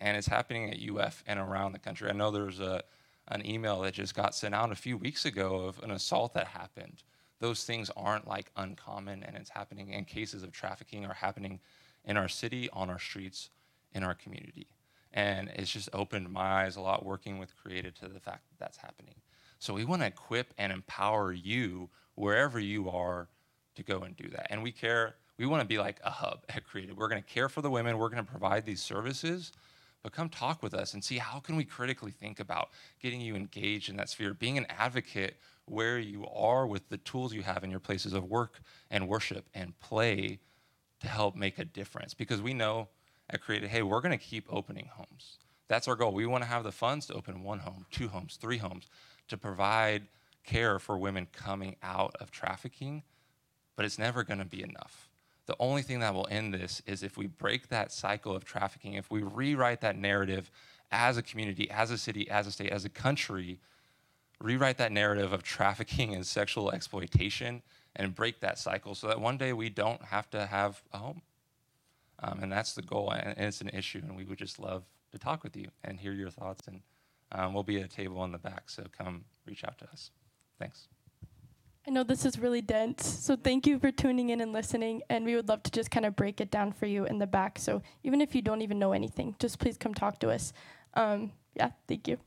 [0.00, 2.82] and it's happening at UF and around the country, I know there's a
[3.30, 6.46] an email that just got sent out a few weeks ago of an assault that
[6.46, 7.02] happened.
[7.40, 11.60] Those things aren't like uncommon, and it's happening, and cases of trafficking are happening
[12.08, 13.50] in our city, on our streets,
[13.92, 14.66] in our community.
[15.12, 18.58] And it's just opened my eyes a lot working with Created to the fact that
[18.58, 19.14] that's happening.
[19.58, 23.28] So we want to equip and empower you wherever you are
[23.76, 24.48] to go and do that.
[24.50, 26.96] And we care, we want to be like a hub at Created.
[26.96, 29.52] We're going to care for the women, we're going to provide these services,
[30.02, 33.34] but come talk with us and see how can we critically think about getting you
[33.34, 35.36] engaged in that sphere, being an advocate
[35.66, 39.46] where you are with the tools you have in your places of work and worship
[39.54, 40.38] and play
[41.00, 42.14] to help make a difference.
[42.14, 42.88] Because we know
[43.30, 45.38] at Created, hey, we're going to keep opening homes.
[45.68, 46.12] That's our goal.
[46.12, 48.86] We want to have the funds to open one home, two homes, three homes,
[49.28, 50.06] to provide
[50.44, 53.02] care for women coming out of trafficking,
[53.76, 55.08] but it's never going to be enough.
[55.46, 58.94] The only thing that will end this is if we break that cycle of trafficking,
[58.94, 60.50] if we rewrite that narrative
[60.90, 63.58] as a community, as a city, as a state, as a country,
[64.40, 67.62] rewrite that narrative of trafficking and sexual exploitation
[67.98, 71.22] and break that cycle so that one day we don't have to have a home.
[72.20, 74.82] Um, and that's the goal, and, and it's an issue, and we would just love
[75.12, 76.66] to talk with you and hear your thoughts.
[76.66, 76.80] And
[77.30, 80.10] um, we'll be at a table in the back, so come reach out to us.
[80.58, 80.88] Thanks.
[81.86, 85.00] I know this is really dense, so thank you for tuning in and listening.
[85.08, 87.26] And we would love to just kind of break it down for you in the
[87.26, 87.58] back.
[87.58, 90.52] So even if you don't even know anything, just please come talk to us.
[90.94, 92.18] Um, yeah, thank you.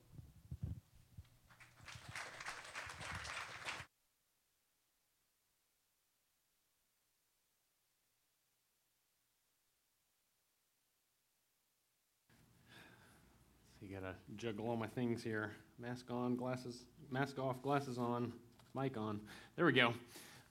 [13.79, 15.51] So you gotta juggle all my things here.
[15.79, 18.31] Mask on, glasses, mask off, glasses on,
[18.73, 19.19] mic on.
[19.55, 19.93] There we go.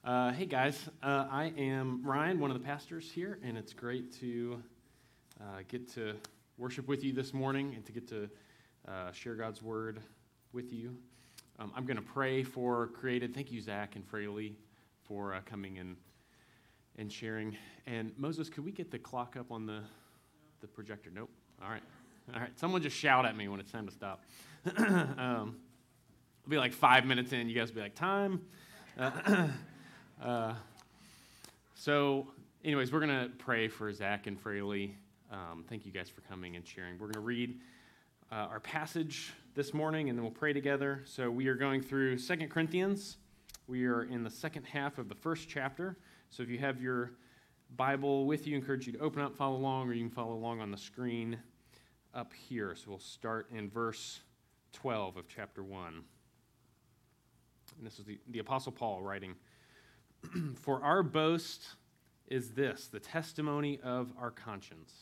[0.03, 4.11] Uh, hey guys, uh, I am Ryan, one of the pastors here, and it's great
[4.19, 4.61] to
[5.39, 6.15] uh, get to
[6.57, 8.29] worship with you this morning and to get to
[8.87, 9.99] uh, share God's word
[10.53, 10.95] with you.
[11.59, 13.33] Um, I'm going to pray for Created.
[13.33, 14.55] Thank you, Zach and Fraley,
[15.03, 15.95] for uh, coming and
[16.97, 17.55] and sharing.
[17.87, 19.81] And Moses, could we get the clock up on the
[20.61, 21.11] the projector?
[21.13, 21.29] Nope.
[21.63, 21.83] All right.
[22.33, 22.57] All right.
[22.57, 24.23] Someone just shout at me when it's time to stop.
[24.77, 25.57] um,
[26.41, 27.49] it'll be like five minutes in.
[27.49, 28.41] You guys will be like, time.
[28.97, 29.47] Uh,
[30.23, 30.53] uh,
[31.75, 32.27] so,
[32.63, 34.95] anyways, we're going to pray for Zach and Fraley.
[35.29, 36.93] Um, thank you guys for coming and sharing.
[36.93, 37.59] We're going to read
[38.31, 41.01] uh, our passage this morning and then we'll pray together.
[41.05, 43.17] So, we are going through Second Corinthians.
[43.67, 45.97] We are in the second half of the first chapter.
[46.29, 47.11] So, if you have your
[47.75, 50.33] Bible with you, I encourage you to open up, follow along, or you can follow
[50.33, 51.37] along on the screen
[52.13, 52.75] up here.
[52.75, 54.19] So we'll start in verse
[54.73, 56.03] 12 of chapter 1.
[57.77, 59.35] And this is the, the Apostle Paul writing
[60.55, 61.75] For our boast
[62.27, 64.93] is this, the testimony of our conscience,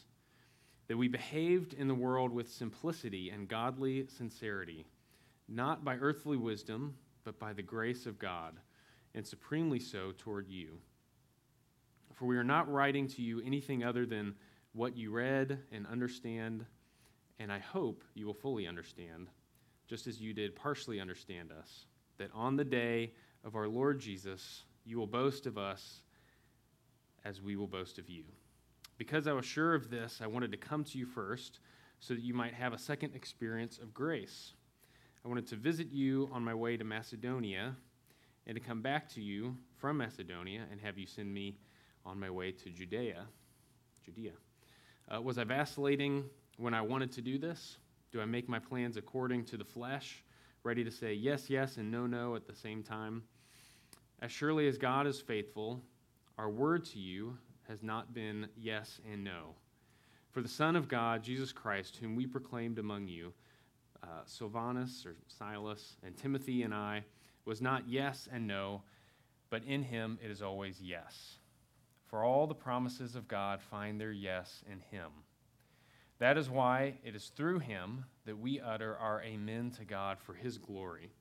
[0.88, 4.86] that we behaved in the world with simplicity and godly sincerity,
[5.47, 8.55] not by earthly wisdom, but by the grace of God,
[9.14, 10.80] and supremely so toward you.
[12.14, 14.36] For we are not writing to you anything other than
[14.74, 16.66] what you read and understand
[17.40, 19.28] and I hope you will fully understand,
[19.88, 21.86] just as you did partially understand us,
[22.18, 23.14] that on the day
[23.46, 26.02] of our Lord Jesus, you will boast of us
[27.24, 28.24] as we will boast of you.
[28.98, 31.60] Because I was sure of this, I wanted to come to you first
[32.00, 34.54] so that you might have a second experience of grace.
[35.24, 37.76] I wanted to visit you on my way to Macedonia
[38.46, 41.58] and to come back to you from Macedonia and have you send me
[42.06, 43.26] on my way to Judea.
[44.06, 44.32] Judea.
[45.14, 46.26] Uh, was I vacillating
[46.60, 47.78] when I wanted to do this?
[48.12, 50.24] Do I make my plans according to the flesh,
[50.64, 53.24] ready to say yes, yes, and no, no at the same time?
[54.22, 55.82] As surely as God is faithful,
[56.38, 57.38] our word to you
[57.68, 59.55] has not been yes and no.
[60.32, 63.32] For the Son of God, Jesus Christ, whom we proclaimed among you,
[64.03, 67.03] uh, Silvanus or Silas, and Timothy and I,
[67.45, 68.82] was not yes and no,
[69.49, 71.38] but in him it is always yes.
[72.07, 75.10] For all the promises of God find their yes in him.
[76.20, 80.34] That is why it is through him that we utter our amen to God for
[80.34, 81.11] his glory.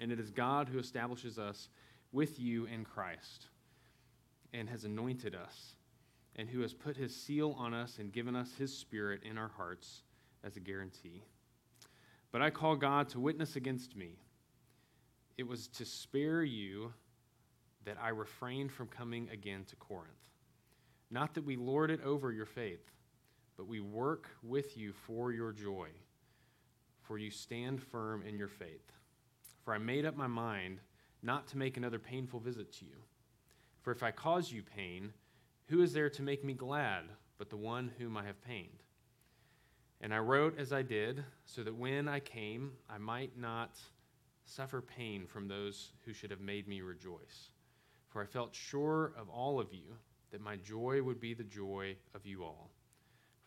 [0.00, 1.68] And it is God who establishes us
[2.10, 3.48] with you in Christ
[4.54, 5.76] and has anointed us,
[6.36, 9.48] and who has put his seal on us and given us his spirit in our
[9.48, 10.02] hearts
[10.44, 11.22] as a guarantee.
[12.32, 14.18] But I call God to witness against me.
[15.38, 16.92] It was to spare you
[17.84, 20.12] that I refrained from coming again to Corinth.
[21.10, 22.90] Not that we lord it over your faith,
[23.56, 25.88] but we work with you for your joy,
[27.02, 28.92] for you stand firm in your faith.
[29.64, 30.78] For I made up my mind
[31.22, 32.96] not to make another painful visit to you.
[33.82, 35.12] For if I cause you pain,
[35.68, 37.04] who is there to make me glad
[37.38, 38.82] but the one whom I have pained?
[40.00, 43.78] And I wrote as I did, so that when I came, I might not
[44.44, 47.50] suffer pain from those who should have made me rejoice.
[48.08, 49.96] For I felt sure of all of you
[50.32, 52.70] that my joy would be the joy of you all.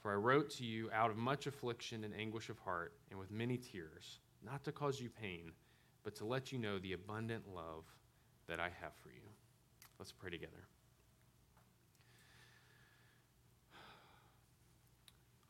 [0.05, 3.31] For I wrote to you out of much affliction and anguish of heart, and with
[3.31, 5.51] many tears, not to cause you pain,
[6.03, 7.85] but to let you know the abundant love
[8.47, 9.27] that I have for you.
[9.97, 10.67] Let's pray together.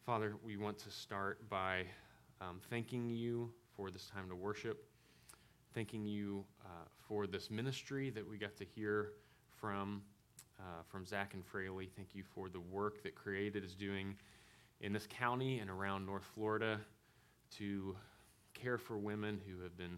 [0.06, 1.84] Father, we want to start by
[2.39, 4.86] um, thanking you for this time to worship,
[5.74, 9.12] thanking you uh, for this ministry that we got to hear
[9.60, 10.01] from,
[10.62, 11.89] uh, from Zach and Fraley.
[11.93, 14.16] Thank you for the work that Created is doing
[14.82, 16.80] in this county and around North Florida
[17.57, 17.95] to
[18.53, 19.97] care for women who have been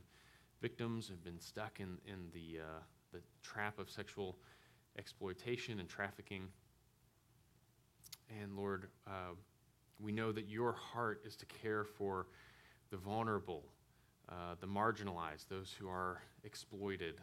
[0.62, 2.80] victims, have been stuck in, in the, uh,
[3.14, 4.38] the trap of sexual
[4.98, 6.48] exploitation and trafficking.
[8.42, 9.36] And Lord, uh,
[10.00, 12.28] we know that your heart is to care for
[12.92, 13.64] the vulnerable,
[14.30, 17.22] uh, the marginalized, those who are exploited,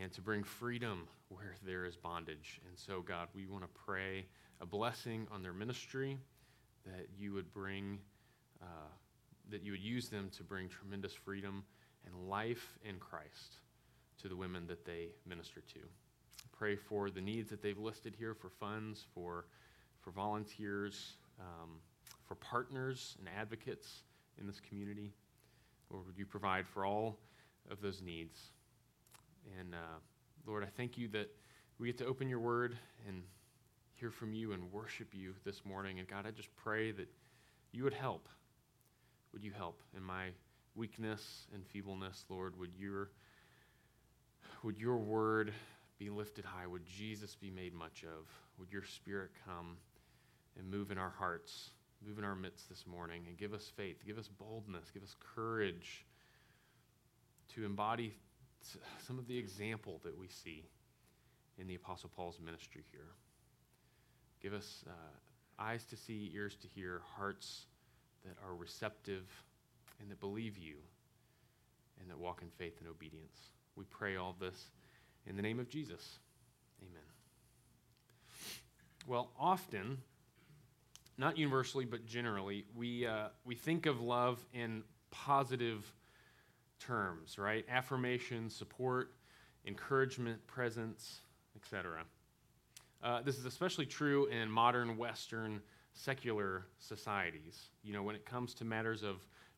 [0.00, 2.60] and to bring freedom where there is bondage.
[2.68, 4.26] And so, God, we want to pray
[4.60, 6.18] a blessing on their ministry,
[6.86, 7.98] that you would bring,
[8.62, 8.88] uh,
[9.50, 11.64] that you would use them to bring tremendous freedom
[12.06, 13.60] and life in Christ
[14.22, 15.80] to the women that they minister to.
[16.52, 19.46] Pray for the needs that they've listed here for funds, for,
[20.00, 21.80] for volunteers, um,
[22.26, 24.02] for partners and advocates
[24.38, 25.12] in this community.
[25.90, 27.18] Lord, would you provide for all
[27.70, 28.38] of those needs?
[29.58, 29.98] And uh,
[30.46, 31.28] Lord, I thank you that
[31.78, 32.76] we get to open your word
[33.06, 33.22] and
[33.94, 35.98] hear from you and worship you this morning.
[35.98, 37.08] And God, I just pray that
[37.72, 38.28] you would help.
[39.32, 40.28] Would you help in my
[40.74, 42.58] weakness and feebleness, Lord?
[42.58, 43.10] Would your,
[44.62, 45.52] would your word
[45.98, 46.66] be lifted high?
[46.66, 48.28] Would Jesus be made much of?
[48.58, 49.76] Would your spirit come
[50.58, 51.70] and move in our hearts,
[52.06, 55.16] move in our midst this morning, and give us faith, give us boldness, give us
[55.34, 56.04] courage
[57.54, 58.14] to embody
[59.06, 60.64] some of the example that we see
[61.58, 63.14] in the Apostle Paul's ministry here.
[64.44, 64.92] Give us uh,
[65.58, 67.64] eyes to see, ears to hear, hearts
[68.26, 69.24] that are receptive
[69.98, 70.74] and that believe you
[71.98, 73.38] and that walk in faith and obedience.
[73.74, 74.68] We pray all this
[75.26, 76.18] in the name of Jesus.
[76.82, 77.00] Amen.
[79.06, 79.96] Well, often,
[81.16, 85.90] not universally, but generally, we, uh, we think of love in positive
[86.78, 87.64] terms, right?
[87.70, 89.14] Affirmation, support,
[89.64, 91.20] encouragement, presence,
[91.56, 92.04] etc.
[93.04, 95.60] Uh, this is especially true in modern Western
[95.92, 97.68] secular societies.
[97.82, 99.16] You know, when it comes to matters of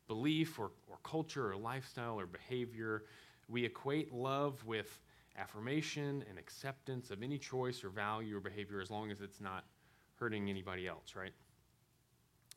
[0.09, 3.05] belief or, or culture or lifestyle or behavior,
[3.47, 4.99] we equate love with
[5.37, 9.63] affirmation and acceptance of any choice or value or behavior as long as it's not
[10.19, 11.31] hurting anybody else, right?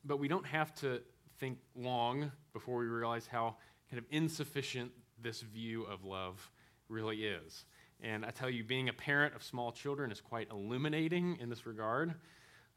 [0.04, 1.00] But we don't have to
[1.38, 3.56] think long before we realize how
[3.90, 4.90] kind of insufficient
[5.22, 6.50] this view of love
[6.88, 7.64] really is.
[8.02, 11.66] And I tell you, being a parent of small children is quite illuminating in this
[11.66, 12.14] regard.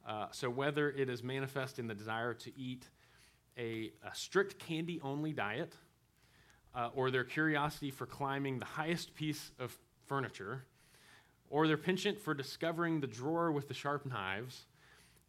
[0.05, 2.89] Uh, so, whether it is manifest in the desire to eat
[3.57, 5.73] a, a strict candy only diet,
[6.75, 10.65] uh, or their curiosity for climbing the highest piece of furniture,
[11.49, 14.65] or their penchant for discovering the drawer with the sharp knives,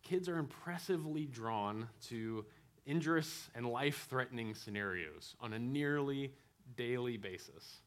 [0.03, 2.45] kids are impressively drawn to
[2.87, 6.33] injurious and life threatening scenarios on a nearly
[6.77, 7.81] daily basis.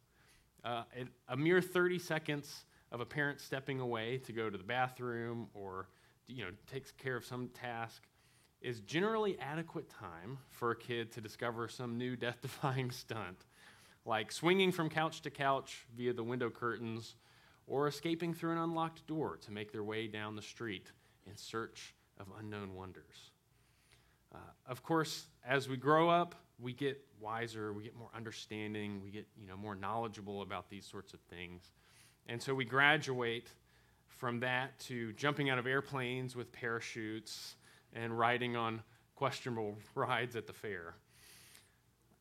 [0.63, 0.83] Uh,
[1.29, 5.87] a mere 30 seconds of a parent stepping away to go to the bathroom or
[6.27, 8.03] you know takes care of some task
[8.61, 13.45] is generally adequate time for a kid to discover some new death-defying stunt,
[14.05, 17.15] like swinging from couch to couch via the window curtains
[17.67, 20.91] or escaping through an unlocked door to make their way down the street
[21.27, 23.31] in search of unknown wonders.
[24.33, 29.11] Uh, of course, as we grow up, we get wiser, we get more understanding, we
[29.11, 31.71] get you know more knowledgeable about these sorts of things,
[32.27, 33.51] and so we graduate
[34.07, 37.55] from that to jumping out of airplanes with parachutes
[37.93, 38.81] and riding on
[39.15, 40.95] questionable rides at the fair.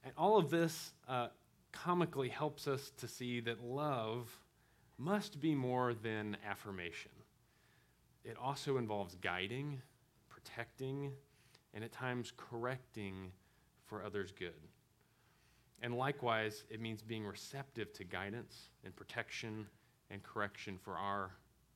[0.05, 1.29] And all of this uh,
[1.73, 4.39] comically helps us to see that love
[4.99, 7.11] must be more than affirmation.
[8.25, 9.81] It also involves guiding,
[10.29, 11.13] protecting,
[11.75, 13.33] and at times correcting
[13.87, 14.55] for others' good.
[15.83, 19.67] And likewise, it means being receptive to guidance and protection
[20.11, 21.33] and correction for our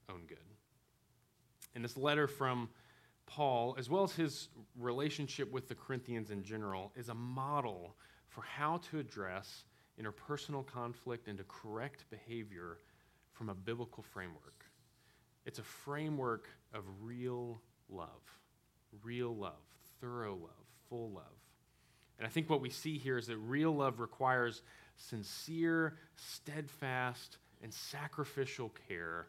[0.08, 0.38] own good.
[1.74, 2.68] In this letter from
[3.26, 7.96] Paul, as well as his relationship with the Corinthians in general, is a model
[8.28, 9.64] for how to address
[10.00, 12.78] interpersonal conflict and to correct behavior
[13.32, 14.64] from a biblical framework.
[15.44, 18.22] It's a framework of real love,
[19.02, 19.62] real love,
[20.00, 21.39] thorough love, full love.
[22.20, 24.60] And I think what we see here is that real love requires
[24.98, 29.26] sincere, steadfast, and sacrificial care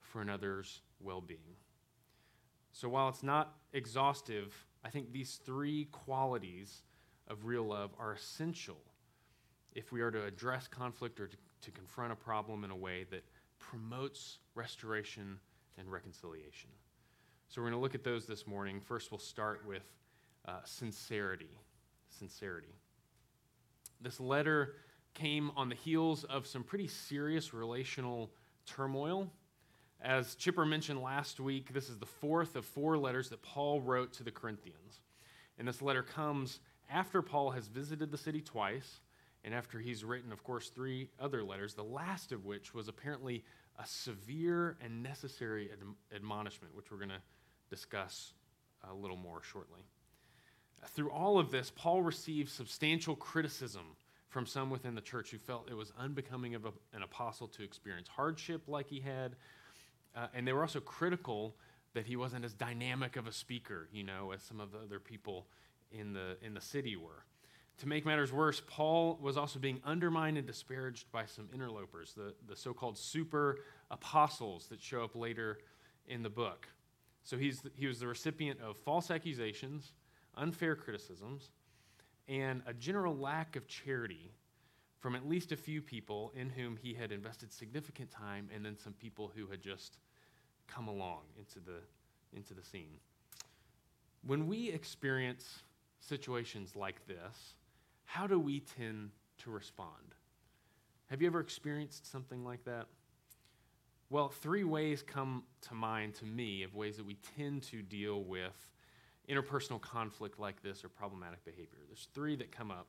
[0.00, 1.56] for another's well being.
[2.72, 6.80] So while it's not exhaustive, I think these three qualities
[7.28, 8.78] of real love are essential
[9.74, 13.04] if we are to address conflict or to, to confront a problem in a way
[13.10, 13.22] that
[13.58, 15.38] promotes restoration
[15.76, 16.70] and reconciliation.
[17.48, 18.80] So we're going to look at those this morning.
[18.80, 19.82] First, we'll start with
[20.48, 21.50] uh, sincerity.
[22.10, 22.74] Sincerity.
[24.00, 24.74] This letter
[25.14, 28.30] came on the heels of some pretty serious relational
[28.66, 29.32] turmoil.
[30.00, 34.12] As Chipper mentioned last week, this is the fourth of four letters that Paul wrote
[34.14, 35.00] to the Corinthians.
[35.58, 39.00] And this letter comes after Paul has visited the city twice,
[39.44, 43.44] and after he's written, of course, three other letters, the last of which was apparently
[43.78, 45.70] a severe and necessary
[46.14, 47.22] admonishment, which we're going to
[47.68, 48.32] discuss
[48.90, 49.80] a little more shortly.
[50.88, 53.96] Through all of this, Paul received substantial criticism
[54.28, 57.62] from some within the church who felt it was unbecoming of a, an apostle to
[57.62, 59.36] experience hardship like he had.
[60.16, 61.54] Uh, and they were also critical
[61.94, 65.00] that he wasn't as dynamic of a speaker, you know, as some of the other
[65.00, 65.46] people
[65.90, 67.24] in the, in the city were.
[67.78, 72.34] To make matters worse, Paul was also being undermined and disparaged by some interlopers, the,
[72.46, 73.60] the so called super
[73.90, 75.58] apostles that show up later
[76.06, 76.68] in the book.
[77.22, 79.92] So he's, he was the recipient of false accusations,
[80.36, 81.50] unfair criticisms,
[82.28, 84.30] and a general lack of charity
[84.98, 88.76] from at least a few people in whom he had invested significant time, and then
[88.76, 89.98] some people who had just
[90.66, 91.78] come along into the,
[92.36, 92.98] into the scene.
[94.26, 95.62] When we experience
[96.00, 97.54] situations like this,
[98.04, 100.14] how do we tend to respond?
[101.06, 102.86] Have you ever experienced something like that?
[104.10, 108.22] Well, three ways come to mind to me of ways that we tend to deal
[108.22, 108.70] with
[109.30, 111.78] interpersonal conflict like this or problematic behavior.
[111.86, 112.86] There's three that come up.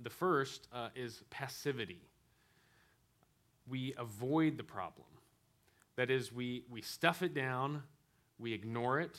[0.00, 2.00] The first uh, is passivity.
[3.68, 5.06] We avoid the problem.
[5.96, 7.82] That is, we, we stuff it down,
[8.38, 9.18] we ignore it,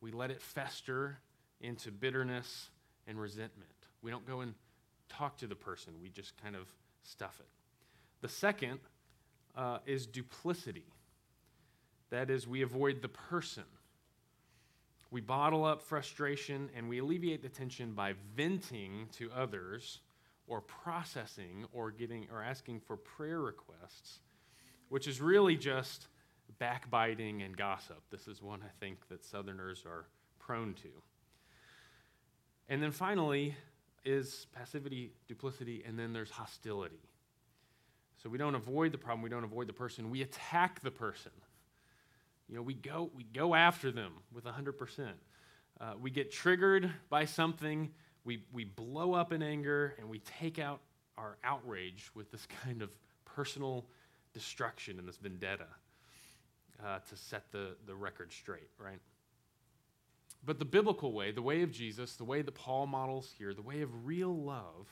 [0.00, 1.18] we let it fester
[1.60, 2.70] into bitterness
[3.06, 3.70] and resentment.
[4.02, 4.54] We don't go and
[5.08, 6.68] talk to the person, we just kind of
[7.04, 7.46] stuff it.
[8.20, 8.80] The second
[9.56, 10.86] uh, is duplicity.
[12.10, 13.64] That is, we avoid the person.
[15.10, 20.00] We bottle up frustration and we alleviate the tension by venting to others
[20.46, 24.20] or processing or getting or asking for prayer requests,
[24.88, 26.08] which is really just
[26.58, 28.02] backbiting and gossip.
[28.10, 30.06] This is one I think that Southerners are
[30.38, 30.88] prone to.
[32.68, 33.54] And then finally
[34.04, 37.00] is passivity, duplicity, and then there's hostility.
[38.22, 41.32] So we don't avoid the problem, we don't avoid the person, we attack the person.
[42.48, 45.08] You know, we go, we go after them with 100%.
[45.80, 47.90] Uh, we get triggered by something,
[48.24, 50.80] we, we blow up in anger, and we take out
[51.16, 52.90] our outrage with this kind of
[53.24, 53.86] personal
[54.32, 55.66] destruction and this vendetta
[56.84, 59.00] uh, to set the, the record straight, right?
[60.44, 63.62] But the biblical way, the way of Jesus, the way that Paul models here, the
[63.62, 64.88] way of real love,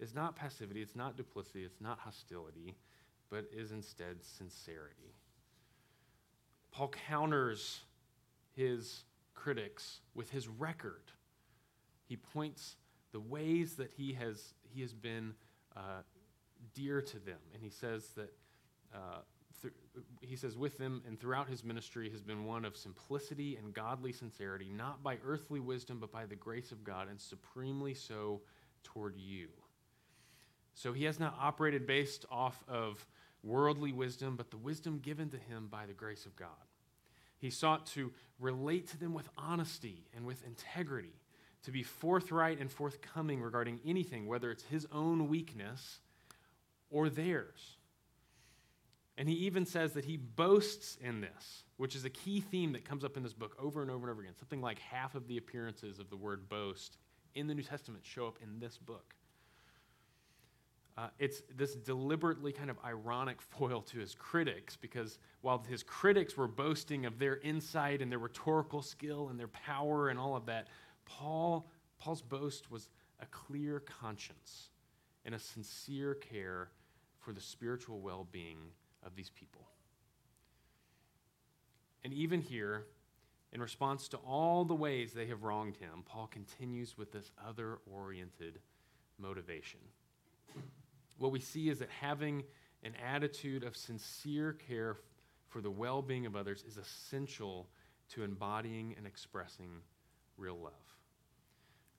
[0.00, 2.76] is not passivity, it's not duplicity, it's not hostility,
[3.30, 5.14] but is instead sincerity.
[6.72, 7.80] Paul counters
[8.56, 9.04] his
[9.34, 11.12] critics with his record.
[12.08, 12.76] He points
[13.12, 15.34] the ways that he has, he has been
[15.76, 16.02] uh,
[16.74, 17.38] dear to them.
[17.52, 18.32] And he says that,
[18.94, 19.20] uh,
[19.60, 19.74] th-
[20.20, 24.12] he says, with them and throughout his ministry has been one of simplicity and godly
[24.12, 28.40] sincerity, not by earthly wisdom, but by the grace of God, and supremely so
[28.82, 29.48] toward you.
[30.74, 33.06] So he has not operated based off of
[33.42, 36.48] worldly wisdom, but the wisdom given to him by the grace of God.
[37.38, 41.14] He sought to relate to them with honesty and with integrity,
[41.64, 46.00] to be forthright and forthcoming regarding anything, whether it's his own weakness
[46.90, 47.78] or theirs.
[49.18, 52.84] And he even says that he boasts in this, which is a key theme that
[52.84, 54.34] comes up in this book over and over and over again.
[54.38, 56.96] Something like half of the appearances of the word boast
[57.34, 59.14] in the New Testament show up in this book.
[60.96, 66.36] Uh, it's this deliberately kind of ironic foil to his critics because while his critics
[66.36, 70.46] were boasting of their insight and their rhetorical skill and their power and all of
[70.46, 70.68] that,
[71.06, 72.90] Paul, Paul's boast was
[73.20, 74.68] a clear conscience
[75.24, 76.70] and a sincere care
[77.20, 78.58] for the spiritual well being
[79.04, 79.66] of these people.
[82.04, 82.86] And even here,
[83.52, 87.78] in response to all the ways they have wronged him, Paul continues with this other
[87.86, 88.58] oriented
[89.18, 89.78] motivation
[91.22, 92.42] what we see is that having
[92.82, 94.96] an attitude of sincere care
[95.48, 97.68] for the well being of others is essential
[98.10, 99.70] to embodying and expressing
[100.36, 100.72] real love.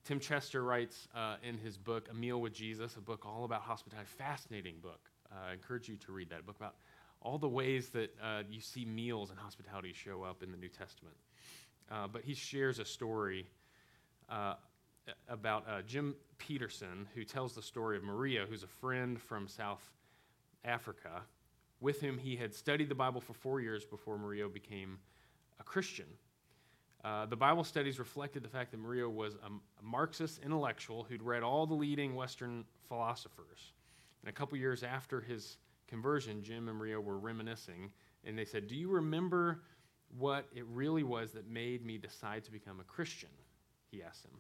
[0.04, 3.62] Tim Chester writes uh, in his book, A Meal with Jesus, a book all about
[3.62, 5.10] hospitality, fascinating book.
[5.32, 6.76] Uh, I encourage you to read that book about
[7.22, 10.68] all the ways that uh, you see meals and hospitality show up in the New
[10.68, 11.16] Testament.
[11.90, 13.48] Uh, but he shares a story
[14.30, 14.56] uh,
[15.28, 19.84] about uh, Jim Petersen, who tells the story of Mario, who's a friend from South
[20.64, 21.24] Africa,
[21.80, 25.00] with whom he had studied the Bible for four years before Mario became
[25.60, 26.06] a Christian.
[27.04, 31.22] Uh, the Bible studies reflected the fact that Mario was a, a, Marxist intellectual who'd
[31.22, 33.74] read all the leading Western philosophers.
[34.22, 37.92] And a couple years after his conversion, Jim and Mario were reminiscing,
[38.24, 39.64] and they said, Do you remember
[40.18, 43.30] what it really was that made me decide to become a Christian?
[43.92, 44.40] He asked him.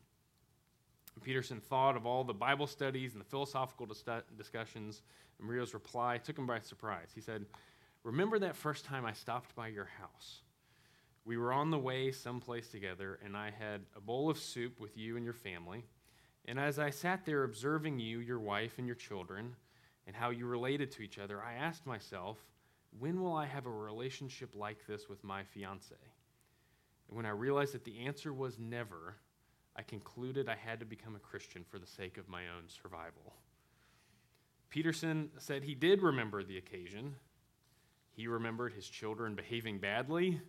[1.21, 4.03] Petersen thought of all the Bible studies and the philosophical dis-
[4.37, 5.03] discussions,
[5.37, 7.09] and Mario's reply took him by surprise.
[7.13, 7.45] He said,
[8.03, 10.41] Remember that first time I stopped by your house?
[11.25, 14.97] We were on the way someplace together, and I had a bowl of soup with
[14.97, 15.85] you and your family.
[16.45, 19.55] And as I sat there observing you, your wife, and your children,
[20.05, 22.37] and how you related to each other, I asked myself,
[22.99, 25.95] when will I have a relationship like this with my fiance?
[27.07, 29.15] And when I realized that the answer was never,
[29.75, 33.33] I concluded I had to become a Christian for the sake of my own survival.
[34.69, 37.15] Petersen said he did remember the occasion.
[38.11, 40.39] He remembered his children behaving badly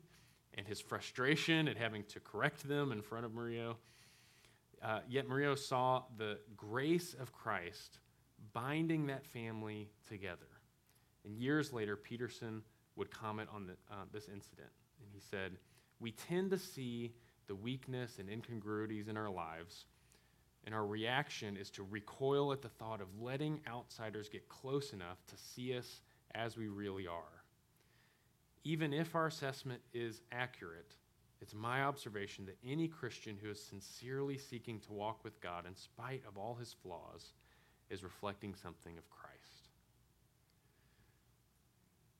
[0.54, 3.76] and his frustration at having to correct them in front of Mario.
[4.82, 7.98] Uh, yet Mario saw the grace of Christ
[8.52, 10.48] binding that family together.
[11.24, 12.62] And years later, Petersen
[12.96, 14.68] would comment on the, uh, this incident.
[15.00, 15.52] And he said,
[16.00, 17.14] We tend to see
[17.46, 19.86] the weakness and incongruities in our lives,
[20.64, 25.18] and our reaction is to recoil at the thought of letting outsiders get close enough
[25.26, 26.00] to see us
[26.34, 27.42] as we really are.
[28.64, 30.94] Even if our assessment is accurate,
[31.40, 35.76] it's my observation that any Christian who is sincerely seeking to walk with God in
[35.76, 37.32] spite of all his flaws
[37.90, 39.68] is reflecting something of Christ.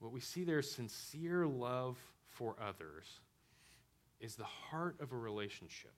[0.01, 1.97] What we see there is sincere love
[2.29, 3.20] for others
[4.21, 5.93] is the heart of a relationship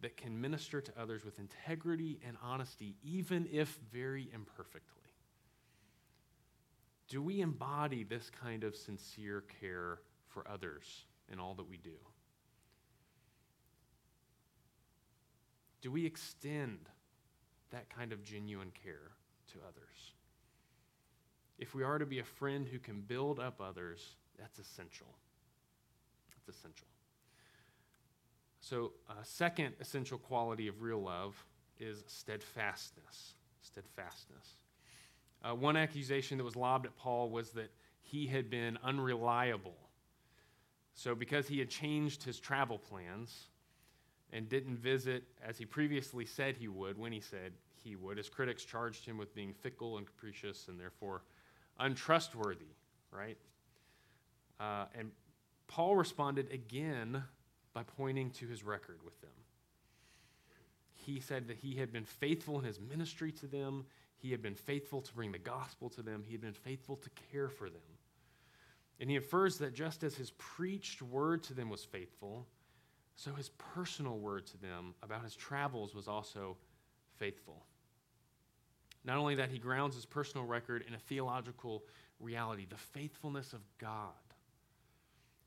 [0.00, 5.02] that can minister to others with integrity and honesty, even if very imperfectly.
[7.08, 11.96] Do we embody this kind of sincere care for others in all that we do?
[15.80, 16.78] Do we extend
[17.70, 19.12] that kind of genuine care
[19.52, 20.12] to others?
[21.58, 25.08] If we are to be a friend who can build up others, that's essential
[26.48, 26.86] essential.
[28.60, 31.42] So, uh, second essential quality of real love
[31.78, 33.34] is steadfastness.
[33.62, 34.56] Steadfastness.
[35.42, 37.70] Uh, one accusation that was lobbed at Paul was that
[38.02, 39.76] he had been unreliable.
[40.94, 43.46] So, because he had changed his travel plans
[44.32, 48.28] and didn't visit as he previously said he would, when he said he would, his
[48.28, 51.22] critics charged him with being fickle and capricious and therefore
[51.78, 52.74] untrustworthy,
[53.12, 53.38] right?
[54.58, 55.12] Uh, and
[55.68, 57.22] Paul responded again
[57.72, 59.30] by pointing to his record with them.
[60.94, 64.56] He said that he had been faithful in his ministry to them, he had been
[64.56, 67.80] faithful to bring the gospel to them, he had been faithful to care for them.
[69.00, 72.46] And he infers that just as his preached word to them was faithful,
[73.14, 76.56] so his personal word to them about his travels was also
[77.16, 77.64] faithful.
[79.04, 81.84] Not only that, he grounds his personal record in a theological
[82.20, 84.12] reality, the faithfulness of God.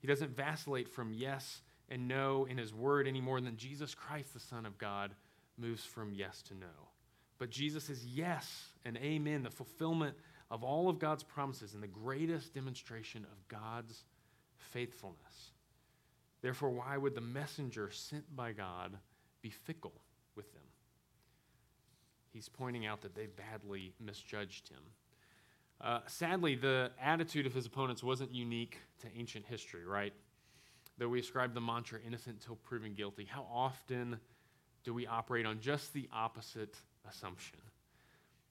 [0.01, 4.33] He doesn't vacillate from yes and no in his word any more than Jesus Christ,
[4.33, 5.13] the Son of God,
[5.57, 6.89] moves from yes to no.
[7.37, 10.15] But Jesus is yes and amen, the fulfillment
[10.49, 14.03] of all of God's promises and the greatest demonstration of God's
[14.57, 15.51] faithfulness.
[16.41, 18.97] Therefore, why would the messenger sent by God
[19.41, 19.93] be fickle
[20.35, 20.63] with them?
[22.31, 24.81] He's pointing out that they badly misjudged him.
[25.81, 30.13] Uh, sadly, the attitude of his opponents wasn't unique to ancient history, right?
[30.99, 34.19] Though we ascribe the mantra innocent till proven guilty, how often
[34.83, 36.75] do we operate on just the opposite
[37.09, 37.57] assumption?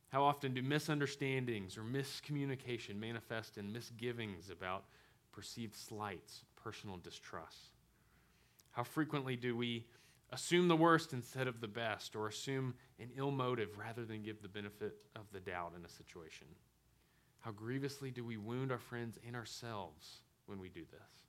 [0.08, 4.84] How often do misunderstandings or miscommunication manifest in misgivings about
[5.30, 7.76] perceived slights, personal distrust?
[8.72, 9.86] How frequently do we
[10.32, 14.42] assume the worst instead of the best, or assume an ill motive rather than give
[14.42, 16.48] the benefit of the doubt in a situation?
[17.40, 21.26] How grievously do we wound our friends and ourselves when we do this?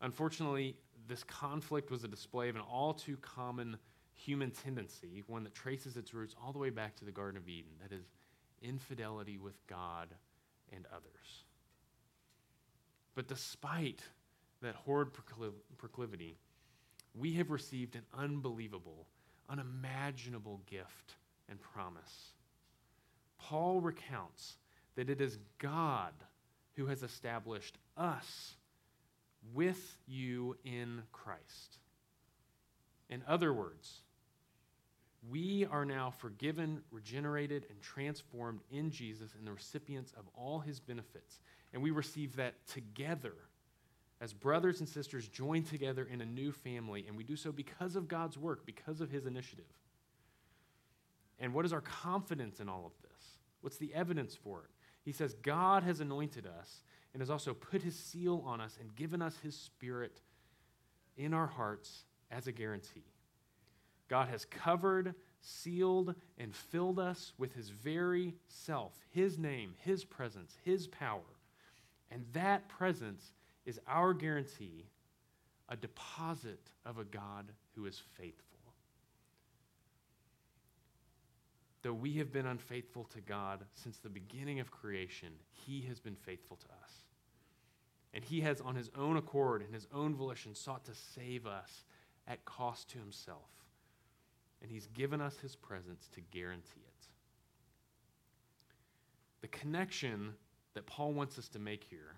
[0.00, 0.76] Unfortunately,
[1.08, 3.76] this conflict was a display of an all too common
[4.12, 7.48] human tendency, one that traces its roots all the way back to the Garden of
[7.48, 8.04] Eden that is,
[8.62, 10.08] infidelity with God
[10.72, 11.44] and others.
[13.14, 14.00] But despite
[14.62, 15.10] that horrid
[15.76, 16.38] proclivity,
[17.14, 19.06] we have received an unbelievable,
[19.48, 21.16] unimaginable gift
[21.48, 22.32] and promise.
[23.38, 24.56] Paul recounts
[24.96, 26.12] that it is God
[26.76, 28.54] who has established us
[29.52, 31.78] with you in Christ.
[33.10, 34.02] In other words,
[35.30, 40.80] we are now forgiven, regenerated, and transformed in Jesus and the recipients of all his
[40.80, 41.40] benefits.
[41.72, 43.34] And we receive that together
[44.20, 47.04] as brothers and sisters join together in a new family.
[47.06, 49.64] And we do so because of God's work, because of his initiative.
[51.38, 53.22] And what is our confidence in all of this?
[53.60, 54.70] What's the evidence for it?
[55.04, 56.82] He says, God has anointed us
[57.12, 60.20] and has also put his seal on us and given us his spirit
[61.16, 63.04] in our hearts as a guarantee.
[64.08, 70.56] God has covered, sealed, and filled us with his very self, his name, his presence,
[70.62, 71.20] his power.
[72.10, 73.32] And that presence
[73.66, 74.86] is our guarantee,
[75.68, 78.43] a deposit of a God who is faithful.
[81.84, 86.16] Though we have been unfaithful to God since the beginning of creation, he has been
[86.16, 86.92] faithful to us.
[88.14, 91.84] And he has, on his own accord and his own volition, sought to save us
[92.26, 93.50] at cost to himself.
[94.62, 97.06] And he's given us his presence to guarantee it.
[99.42, 100.32] The connection
[100.72, 102.14] that Paul wants us to make here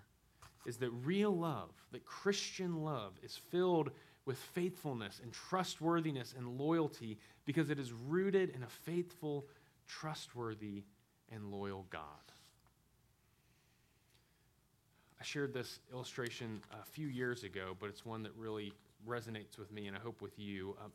[0.64, 3.90] is that real love, that Christian love, is filled
[4.26, 9.46] with faithfulness and trustworthiness and loyalty because it is rooted in a faithful,
[9.86, 10.84] trustworthy,
[11.30, 12.02] and loyal God.
[15.20, 18.72] I shared this illustration a few years ago, but it's one that really
[19.08, 20.76] resonates with me and I hope with you.
[20.80, 20.88] Uh,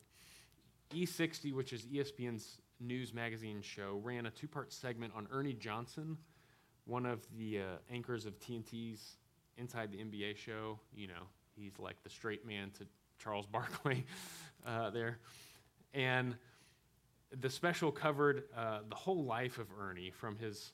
[0.95, 6.17] E60, which is ESPN's news magazine show, ran a two part segment on Ernie Johnson,
[6.85, 9.17] one of the uh, anchors of TNT's
[9.57, 10.79] Inside the NBA show.
[10.95, 12.87] You know, he's like the straight man to
[13.19, 14.05] Charles Barkley
[14.65, 15.19] uh, there.
[15.93, 16.35] And
[17.39, 20.73] the special covered uh, the whole life of Ernie from his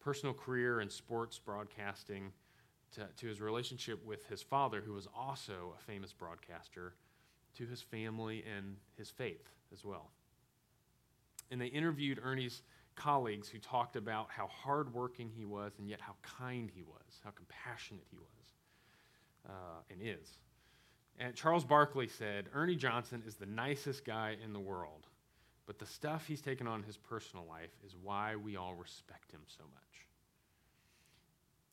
[0.00, 2.32] personal career in sports broadcasting
[2.92, 6.94] to, to his relationship with his father, who was also a famous broadcaster,
[7.56, 10.10] to his family and his faith as well.
[11.50, 12.62] And they interviewed Ernie's
[12.94, 17.30] colleagues who talked about how hardworking he was and yet how kind he was, how
[17.30, 18.52] compassionate he was
[19.48, 20.38] uh, and is.
[21.18, 25.06] And Charles Barkley said, Ernie Johnson is the nicest guy in the world,
[25.66, 29.32] but the stuff he's taken on in his personal life is why we all respect
[29.32, 29.82] him so much.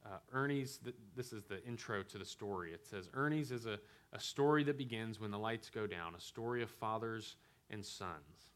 [0.06, 2.74] Uh, Ernie's, th- this is the intro to the story.
[2.74, 3.80] It says, Ernie's is a,
[4.12, 7.38] a story that begins when the lights go down, a story of fathers
[7.70, 8.50] and sons.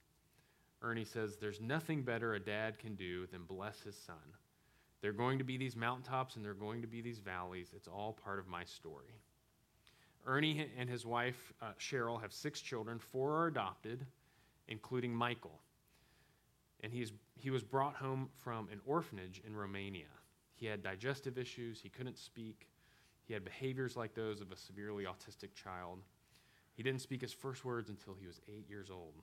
[0.82, 4.16] Ernie says, There's nothing better a dad can do than bless his son.
[5.02, 7.72] There are going to be these mountaintops and there are going to be these valleys.
[7.76, 9.22] It's all part of my story.
[10.26, 13.00] Ernie and his wife, uh, Cheryl, have six children.
[13.00, 14.06] Four are adopted,
[14.68, 15.60] including Michael.
[16.82, 20.06] And he's, he was brought home from an orphanage in Romania.
[20.54, 22.68] He had digestive issues, he couldn't speak,
[23.26, 26.00] he had behaviors like those of a severely autistic child.
[26.74, 29.16] He didn't speak his first words until he was eight years old.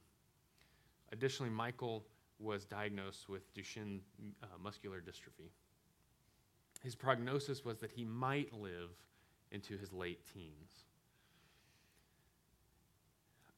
[1.12, 2.04] Additionally, Michael
[2.38, 4.00] was diagnosed with Duchenne
[4.42, 5.50] uh, muscular dystrophy.
[6.82, 8.90] His prognosis was that he might live
[9.52, 10.84] into his late teens.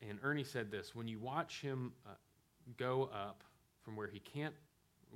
[0.03, 2.11] And Ernie said this when you watch him uh,
[2.77, 3.43] go up
[3.83, 4.55] from where he can't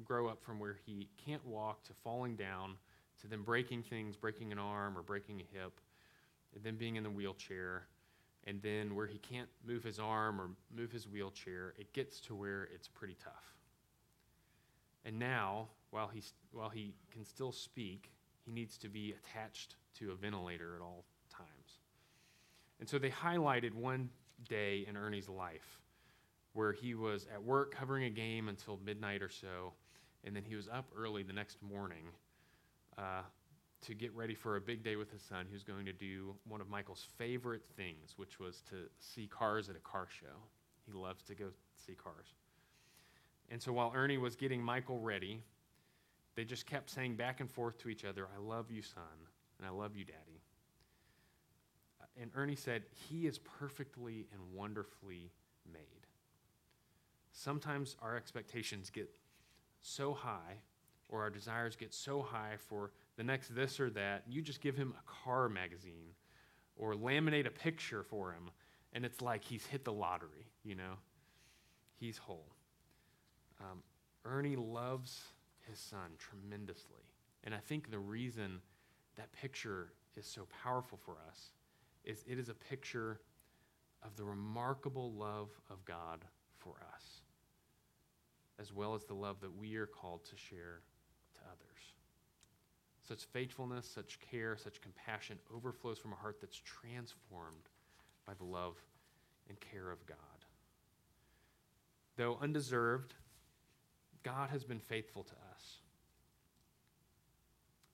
[0.04, 2.74] grow up from where he can't walk to falling down
[3.20, 5.80] to then breaking things, breaking an arm or breaking a hip,
[6.54, 7.86] and then being in the wheelchair,
[8.44, 12.34] and then where he can't move his arm or move his wheelchair, it gets to
[12.34, 13.54] where it's pretty tough.
[15.04, 18.10] And now, while, he's, while he can still speak,
[18.44, 21.78] he needs to be attached to a ventilator at all times.
[22.78, 24.08] And so they highlighted one
[24.48, 25.80] day in Ernie's life
[26.52, 29.72] where he was at work covering a game until midnight or so,
[30.24, 32.04] and then he was up early the next morning
[32.98, 33.22] uh,
[33.82, 35.46] to get ready for a big day with his son.
[35.52, 39.76] Was going to do one of Michael's favorite things, which was to see cars at
[39.76, 40.36] a car show.
[40.86, 41.46] He loves to go
[41.76, 42.34] see cars.
[43.48, 45.42] And so while Ernie was getting Michael ready,
[46.36, 49.02] they just kept saying back and forth to each other, I love you, son,
[49.58, 50.39] and I love you, daddy.
[52.20, 55.32] And Ernie said, He is perfectly and wonderfully
[55.72, 56.06] made.
[57.32, 59.08] Sometimes our expectations get
[59.80, 60.58] so high,
[61.08, 64.76] or our desires get so high for the next this or that, you just give
[64.76, 66.14] him a car magazine
[66.76, 68.50] or laminate a picture for him,
[68.92, 70.94] and it's like he's hit the lottery, you know?
[71.98, 72.52] He's whole.
[73.60, 73.82] Um,
[74.24, 75.20] Ernie loves
[75.68, 77.04] his son tremendously.
[77.44, 78.60] And I think the reason
[79.16, 81.50] that picture is so powerful for us
[82.04, 83.20] is it is a picture
[84.02, 86.24] of the remarkable love of God
[86.58, 87.20] for us,
[88.58, 90.80] as well as the love that we are called to share
[91.34, 91.92] to others.
[93.06, 97.68] Such faithfulness, such care, such compassion overflows from a heart that's transformed
[98.26, 98.76] by the love
[99.48, 100.16] and care of God.
[102.16, 103.14] Though undeserved,
[104.22, 105.78] God has been faithful to us.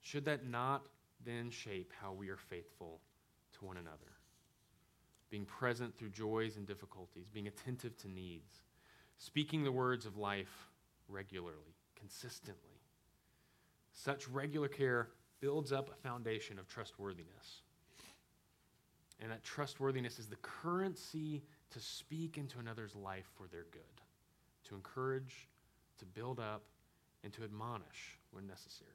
[0.01, 0.85] Should that not
[1.25, 3.01] then shape how we are faithful
[3.59, 3.97] to one another?
[5.29, 8.61] Being present through joys and difficulties, being attentive to needs,
[9.17, 10.69] speaking the words of life
[11.09, 12.81] regularly, consistently.
[13.93, 15.09] Such regular care
[15.39, 17.61] builds up a foundation of trustworthiness.
[19.19, 23.81] And that trustworthiness is the currency to speak into another's life for their good,
[24.65, 25.47] to encourage,
[25.97, 26.63] to build up,
[27.23, 28.91] and to admonish when necessary.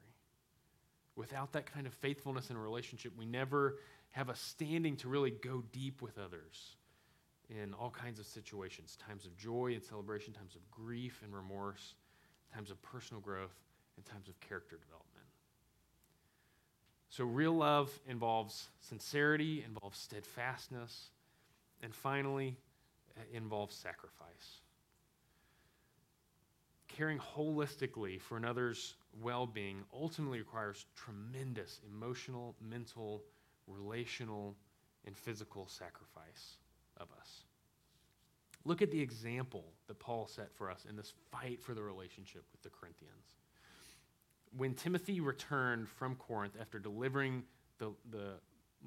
[1.15, 3.77] Without that kind of faithfulness in a relationship, we never
[4.13, 6.75] have a standing to really go deep with others
[7.49, 11.95] in all kinds of situations times of joy and celebration, times of grief and remorse,
[12.53, 13.53] times of personal growth,
[13.97, 15.09] and times of character development.
[17.09, 21.09] So, real love involves sincerity, involves steadfastness,
[21.81, 22.55] and finally,
[23.15, 24.61] it involves sacrifice.
[26.87, 33.23] Caring holistically for another's well being ultimately requires tremendous emotional, mental,
[33.67, 34.55] relational,
[35.05, 36.57] and physical sacrifice
[36.97, 37.43] of us.
[38.65, 42.43] Look at the example that Paul set for us in this fight for the relationship
[42.53, 43.35] with the Corinthians.
[44.55, 47.43] When Timothy returned from Corinth after delivering
[47.79, 48.35] the, the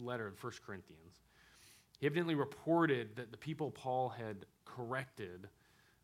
[0.00, 1.20] letter of 1 Corinthians,
[1.98, 5.48] he evidently reported that the people Paul had corrected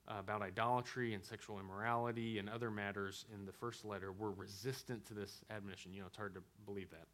[0.08, 5.06] uh, about idolatry and sexual immorality and other matters in the first letter were resistant
[5.06, 5.94] to this admonition.
[5.94, 7.06] You know, it's hard to believe that.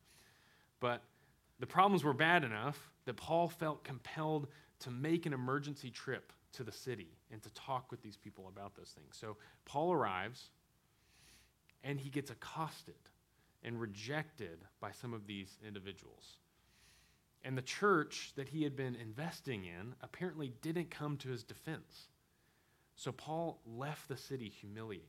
[0.80, 1.02] But
[1.60, 4.48] the problems were bad enough that Paul felt compelled
[4.80, 8.74] to make an emergency trip to the city and to talk with these people about
[8.76, 9.16] those things.
[9.18, 10.50] So Paul arrives
[11.82, 12.94] and he gets accosted
[13.62, 16.36] and rejected by some of these individuals.
[17.44, 22.08] And the church that he had been investing in apparently didn't come to his defense.
[22.96, 25.08] So Paul left the city humiliated.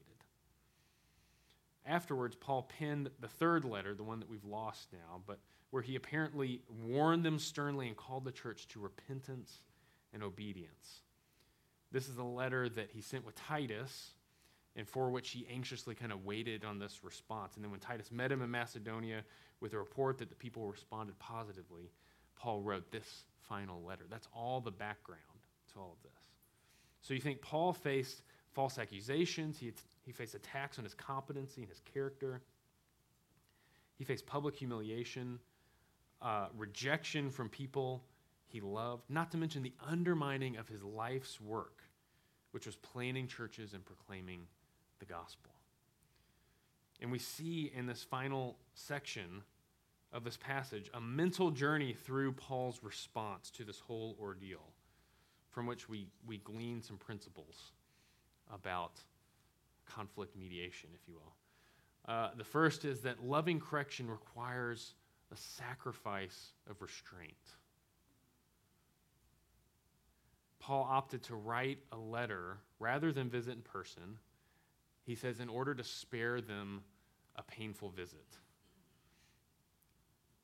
[1.85, 5.39] Afterwards, Paul penned the third letter, the one that we've lost now, but
[5.71, 9.61] where he apparently warned them sternly and called the church to repentance
[10.13, 11.01] and obedience.
[11.91, 14.11] This is a letter that he sent with Titus,
[14.75, 17.55] and for which he anxiously kind of waited on this response.
[17.55, 19.23] And then when Titus met him in Macedonia
[19.59, 21.91] with a report that the people responded positively,
[22.35, 24.05] Paul wrote this final letter.
[24.09, 25.21] That's all the background
[25.73, 26.21] to all of this.
[27.01, 28.21] So you think Paul faced
[28.51, 29.73] false accusations, he,
[30.05, 32.41] he faced attacks on his competency and his character,
[33.97, 35.39] he faced public humiliation,
[36.21, 38.03] uh, rejection from people
[38.45, 41.83] he loved, not to mention the undermining of his life's work,
[42.51, 44.41] which was planning churches and proclaiming
[44.99, 45.51] the gospel.
[46.99, 49.43] And we see in this final section
[50.11, 54.73] of this passage a mental journey through Paul's response to this whole ordeal,
[55.51, 57.71] from which we, we glean some principles
[58.51, 58.99] about
[59.85, 61.33] conflict mediation, if you will.
[62.13, 64.95] Uh, the first is that loving correction requires
[65.31, 67.33] a sacrifice of restraint.
[70.59, 74.17] Paul opted to write a letter rather than visit in person.
[75.05, 76.81] He says, in order to spare them
[77.35, 78.37] a painful visit.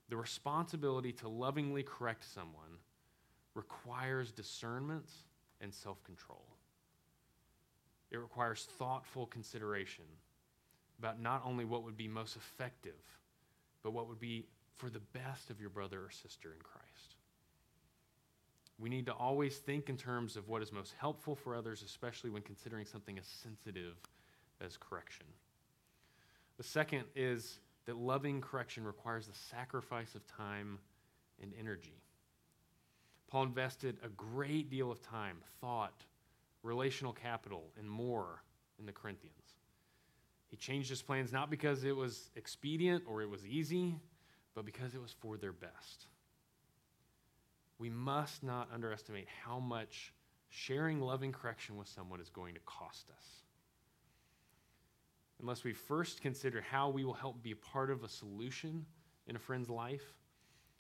[0.10, 2.80] The responsibility to lovingly correct someone
[3.54, 5.10] requires discernment
[5.62, 6.46] and self control.
[8.12, 10.06] It requires thoughtful consideration
[11.00, 12.94] about not only what would be most effective,
[13.84, 14.46] but what would be
[14.76, 17.16] for the best of your brother or sister in Christ.
[18.78, 22.30] We need to always think in terms of what is most helpful for others, especially
[22.30, 23.96] when considering something as sensitive
[24.60, 25.26] as correction.
[26.58, 30.80] The second is that loving correction requires the sacrifice of time
[31.42, 32.02] and energy.
[33.28, 36.06] Paul invested a great deal of time, thought,
[36.64, 38.42] relational capital, and more
[38.80, 39.36] in the Corinthians.
[40.48, 43.96] He changed his plans not because it was expedient or it was easy,
[44.56, 46.08] but because it was for their best.
[47.78, 50.14] We must not underestimate how much
[50.50, 53.26] sharing loving correction with someone is going to cost us.
[55.42, 58.86] Unless we first consider how we will help be a part of a solution
[59.28, 60.16] in a friend's life,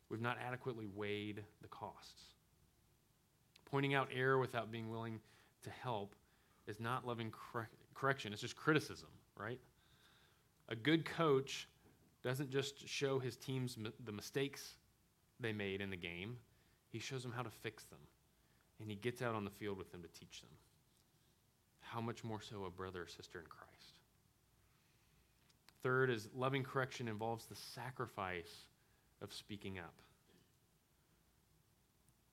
[0.09, 2.23] we've not adequately weighed the costs.
[3.69, 5.19] Pointing out error without being willing
[5.63, 6.15] to help
[6.67, 9.59] is not loving correc- correction, it's just criticism, right?
[10.69, 11.67] A good coach
[12.25, 14.73] doesn't just show his teams the mistakes
[15.39, 16.37] they made in the game,
[16.91, 17.99] he shows them how to fix them.
[18.81, 20.49] And he gets out on the field with them to teach them.
[21.81, 23.99] How much more so a brother or sister in Christ?
[25.83, 28.65] Third is loving correction involves the sacrifice
[29.21, 29.93] of speaking up.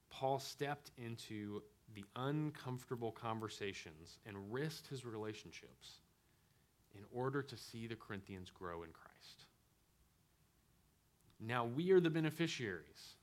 [0.09, 1.63] Paul stepped into
[1.95, 6.01] the uncomfortable conversations and risked his relationships
[6.95, 9.45] in order to see the Corinthians grow in Christ.
[11.45, 13.17] Now we are the beneficiaries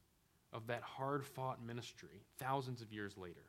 [0.52, 3.46] of that hard fought ministry thousands of years later.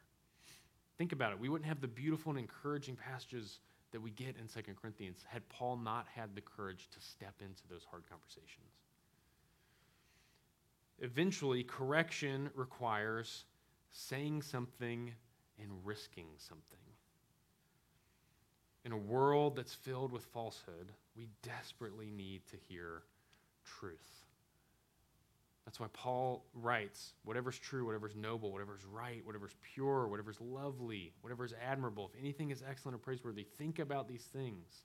[0.97, 1.41] Think about it.
[1.41, 3.59] We wouldn't have the beautiful and encouraging passages
[3.91, 7.63] that we get in 2 Corinthians had Paul not had the courage to step into
[7.69, 8.71] those hard conversations.
[11.01, 13.45] Eventually, correction requires
[13.91, 15.11] saying something
[15.59, 16.79] and risking something.
[18.85, 23.03] In a world that's filled with falsehood, we desperately need to hear
[23.65, 24.30] truth.
[25.71, 31.55] That's why Paul writes whatever's true, whatever's noble, whatever's right, whatever's pure, whatever's lovely, whatever's
[31.65, 34.83] admirable, if anything is excellent or praiseworthy, think about these things.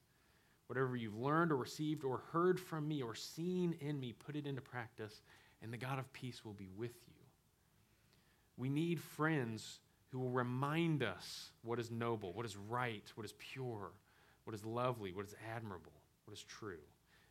[0.67, 4.45] Whatever you've learned or received or heard from me or seen in me, put it
[4.45, 5.23] into practice,
[5.63, 7.23] and the God of peace will be with you.
[8.55, 9.79] We need friends
[10.11, 13.91] who will remind us what is noble, what is right, what is pure,
[14.43, 15.93] what is lovely, what is admirable,
[16.25, 16.77] what is true.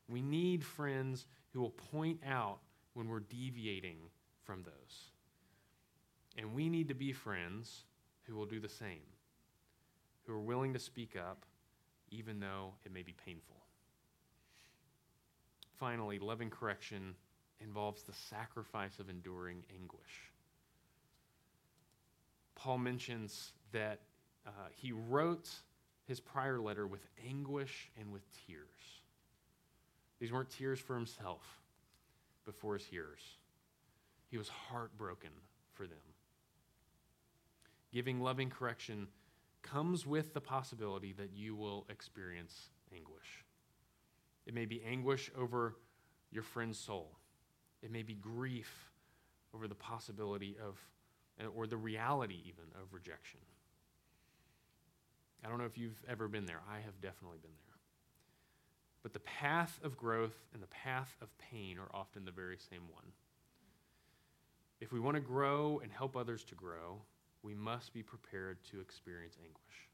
[0.09, 2.59] We need friends who will point out
[2.95, 3.99] when we're deviating
[4.45, 5.11] from those.
[6.37, 7.85] And we need to be friends
[8.27, 9.03] who will do the same,
[10.27, 11.45] who are willing to speak up
[12.11, 13.57] even though it may be painful.
[15.79, 17.15] Finally, loving correction
[17.61, 20.31] involves the sacrifice of enduring anguish.
[22.55, 24.01] Paul mentions that
[24.47, 25.51] uh, he wrote
[26.07, 28.69] his prior letter with anguish and with tears.
[30.21, 31.43] These weren't tears for himself,
[32.45, 33.23] but for his hearers.
[34.31, 35.31] He was heartbroken
[35.73, 35.99] for them.
[37.93, 39.09] Giving loving correction
[39.63, 43.45] comes with the possibility that you will experience anguish.
[44.47, 45.77] It may be anguish over
[46.31, 47.17] your friend's soul,
[47.83, 48.91] it may be grief
[49.55, 50.79] over the possibility of,
[51.55, 53.39] or the reality even, of rejection.
[55.45, 56.61] I don't know if you've ever been there.
[56.69, 57.74] I have definitely been there.
[59.05, 62.83] But the path of growth and the path of pain are often the very same
[62.91, 63.05] one.
[64.81, 67.03] If we want to grow and help others to grow,
[67.43, 69.89] we must be prepared to experience anguish.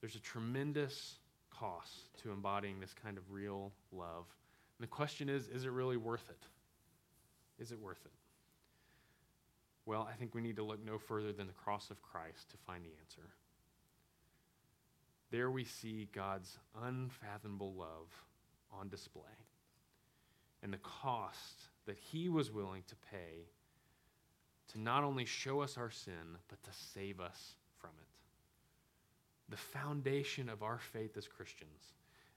[0.00, 1.16] There's a tremendous
[1.50, 4.26] cost to embodying this kind of real love.
[4.78, 6.46] And the question is is it really worth it?
[7.60, 8.12] Is it worth it?
[9.86, 12.56] Well, I think we need to look no further than the cross of Christ to
[12.58, 13.22] find the answer.
[15.30, 18.08] There we see God's unfathomable love
[18.72, 19.22] on display
[20.62, 23.48] and the cost that he was willing to pay
[24.72, 28.06] to not only show us our sin, but to save us from it.
[29.50, 31.94] The foundation of our faith as Christians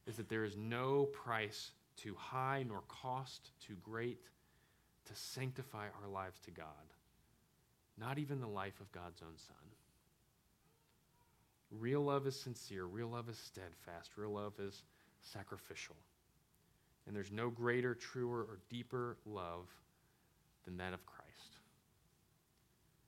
[0.08, 4.22] is that there is no price too high nor cost too great
[5.06, 6.66] to sanctify our lives to God,
[7.98, 9.71] not even the life of God's own Son.
[11.72, 14.84] Real love is sincere, real love is steadfast, real love is
[15.22, 15.96] sacrificial.
[17.08, 19.68] And there's no greater, truer, or deeper love
[20.66, 21.58] than that of Christ.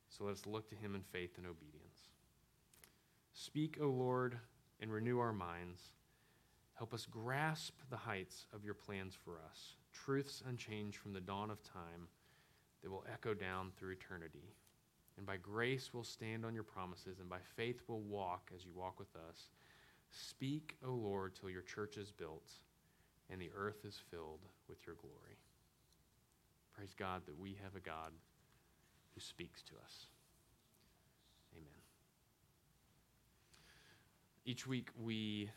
[0.10, 2.10] So let us look to him in faith and obedience.
[3.34, 4.38] Speak, O Lord,
[4.80, 5.82] and renew our minds.
[6.76, 11.50] Help us grasp the heights of your plans for us, truths unchanged from the dawn
[11.50, 12.08] of time
[12.82, 14.54] that will echo down through eternity.
[15.18, 18.72] And by grace we'll stand on your promises, and by faith we'll walk as you
[18.76, 19.50] walk with us.
[20.10, 22.52] Speak, O Lord, till your church is built
[23.30, 25.38] and the earth is filled with your glory.
[26.76, 28.12] Praise God that we have a God
[29.14, 30.08] who speaks to us.
[31.56, 31.68] Amen.
[34.46, 35.50] Each week we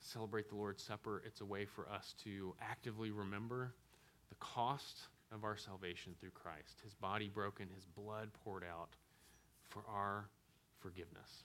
[0.00, 1.22] celebrate the Lord's Supper.
[1.24, 3.74] It's a way for us to actively remember
[4.28, 8.90] the cost of our salvation through Christ, his body broken, his blood poured out
[9.68, 10.28] for our
[10.78, 11.44] forgiveness.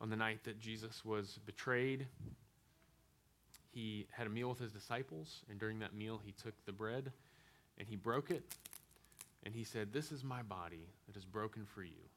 [0.00, 2.06] On the night that Jesus was betrayed,
[3.72, 7.12] he had a meal with his disciples, and during that meal, he took the bread
[7.78, 8.42] and he broke it,
[9.44, 12.08] and he said, This is my body that is broken for you.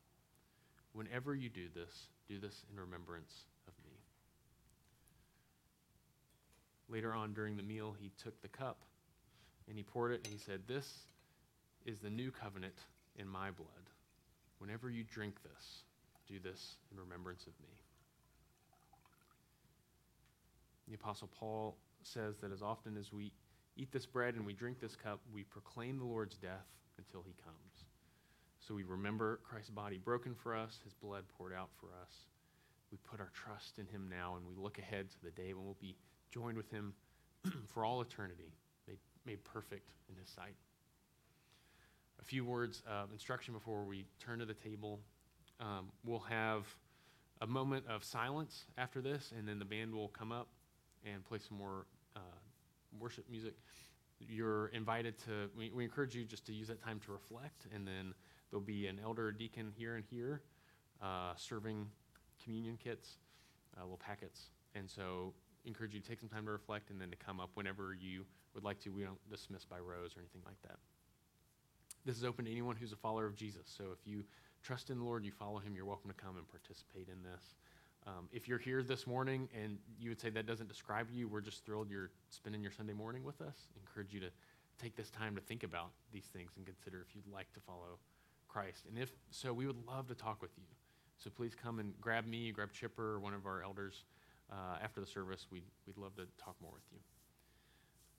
[0.93, 3.91] Whenever you do this, do this in remembrance of me.
[6.89, 8.83] Later on during the meal, he took the cup
[9.69, 11.03] and he poured it and he said, This
[11.85, 12.73] is the new covenant
[13.15, 13.69] in my blood.
[14.57, 15.83] Whenever you drink this,
[16.27, 17.69] do this in remembrance of me.
[20.87, 23.31] The Apostle Paul says that as often as we
[23.77, 26.67] eat this bread and we drink this cup, we proclaim the Lord's death
[26.97, 27.85] until he comes.
[28.59, 32.11] So we remember Christ's body broken for us, his blood poured out for us.
[32.91, 35.63] We put our trust in him now, and we look ahead to the day when
[35.63, 35.95] we'll be
[36.31, 36.93] joined with him
[37.67, 38.51] for all eternity,
[39.29, 40.55] made, perfect in his sight.
[42.19, 44.99] A few words of instruction before we turn to the table.
[45.59, 46.65] Um, we'll have
[47.41, 50.47] a moment of silence after this, and then the band will come up
[51.05, 51.85] and play some more
[52.15, 52.19] uh,
[52.99, 53.53] worship music.
[54.19, 57.87] You're invited to, we, we encourage you just to use that time to reflect, and
[57.87, 58.13] then
[58.49, 60.41] there'll be an elder deacon here and here
[61.03, 61.85] uh, serving
[62.43, 63.17] communion kits,
[63.77, 64.49] uh, little packets.
[64.73, 65.33] And so,
[65.65, 68.25] encourage you to take some time to reflect and then to come up whenever you
[68.53, 68.89] would like to.
[68.89, 70.77] We don't dismiss by rows or anything like that.
[72.05, 73.63] This is open to anyone who's a follower of Jesus.
[73.65, 74.23] So, if you
[74.63, 77.55] trust in the Lord, you follow him, you're welcome to come and participate in this.
[78.07, 81.41] Um, if you're here this morning and you would say that doesn't describe you, we're
[81.41, 83.55] just thrilled you're spending your Sunday morning with us.
[83.79, 84.29] Encourage you to
[84.81, 87.99] take this time to think about these things and consider if you'd like to follow
[88.47, 88.85] Christ.
[88.87, 90.63] And if so, we would love to talk with you.
[91.17, 94.05] So please come and grab me, grab Chipper, or one of our elders
[94.51, 95.47] uh, after the service.
[95.51, 96.99] We'd, we'd love to talk more with you.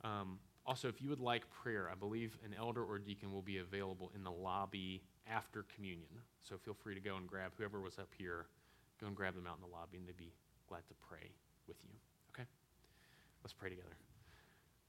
[0.02, 3.59] Um, also, if you would like prayer, I believe an elder or deacon will be
[3.59, 6.10] available in the lobby after communion.
[6.43, 8.47] So feel free to go and grab whoever was up here
[9.01, 10.32] go and grab them out in the lobby, and they'd be
[10.68, 11.31] glad to pray
[11.66, 11.94] with you.
[12.35, 12.47] Okay?
[13.43, 13.97] Let's pray together.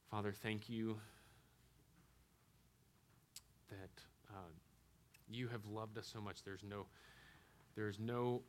[0.09, 0.99] Father, thank you
[3.69, 4.51] that uh,
[5.29, 6.43] you have loved us so much.
[6.43, 6.85] There's no,
[7.75, 8.41] there's no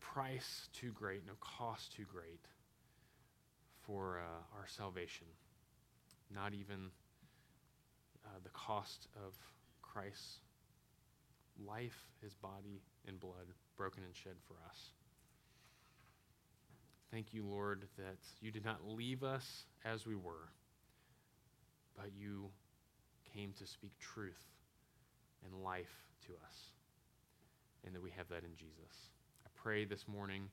[0.00, 2.44] price too great, no cost too great
[3.86, 5.26] for uh, our salvation.
[6.34, 6.90] Not even
[8.24, 9.34] uh, the cost of
[9.82, 10.40] Christ's
[11.64, 13.46] life, his body, and blood
[13.76, 14.90] broken and shed for us.
[17.12, 20.48] Thank you, Lord, that you did not leave us as we were,
[21.96, 22.50] but you
[23.32, 24.42] came to speak truth
[25.44, 26.56] and life to us,
[27.84, 29.10] and that we have that in Jesus.
[29.46, 30.48] I pray this morning,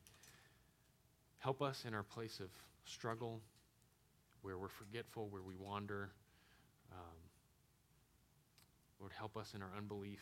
[1.40, 2.50] help us in our place of
[2.86, 3.42] struggle,
[4.42, 6.12] where we're forgetful, where we wander.
[6.92, 7.18] Um,
[9.00, 10.22] Lord, help us in our unbelief.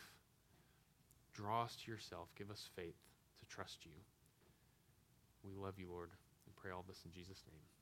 [1.34, 2.28] Draw us to yourself.
[2.36, 2.96] Give us faith
[3.38, 3.92] to trust you.
[5.44, 6.10] We love you, Lord,
[6.46, 7.79] and pray all this in Jesus' name.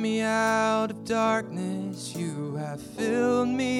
[0.00, 3.79] Me out of darkness, you have filled me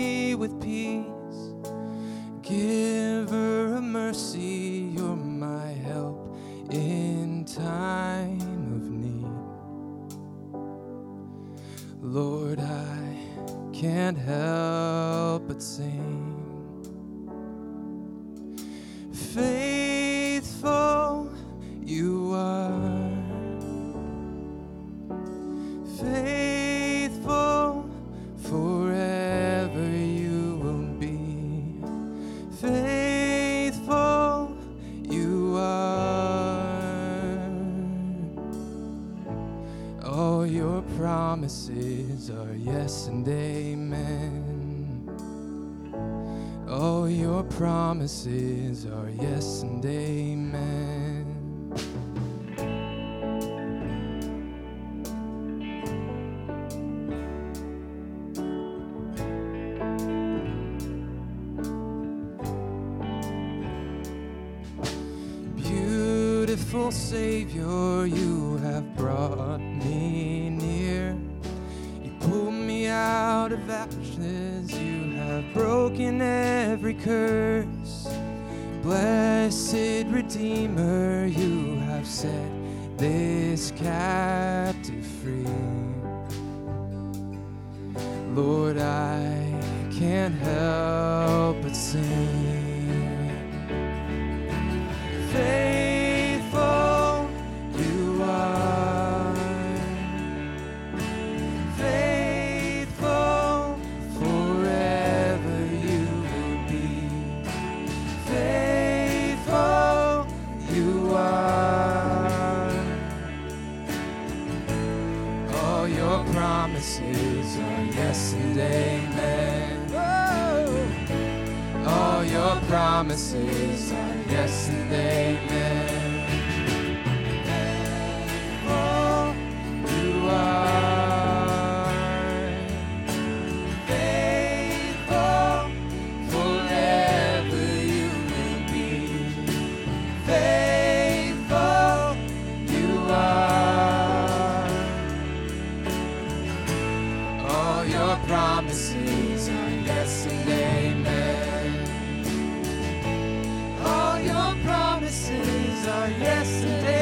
[156.18, 156.99] promises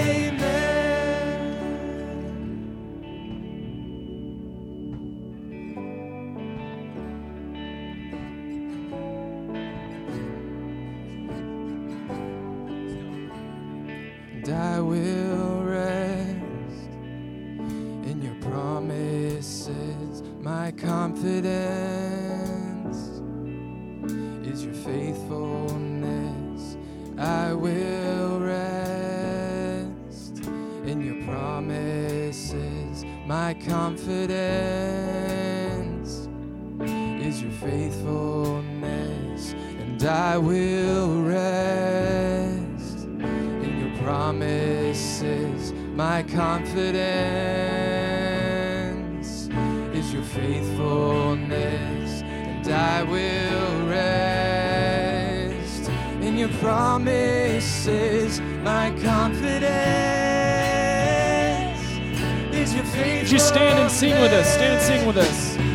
[63.99, 64.55] sing with us?
[64.55, 65.68] Stand and sing with us.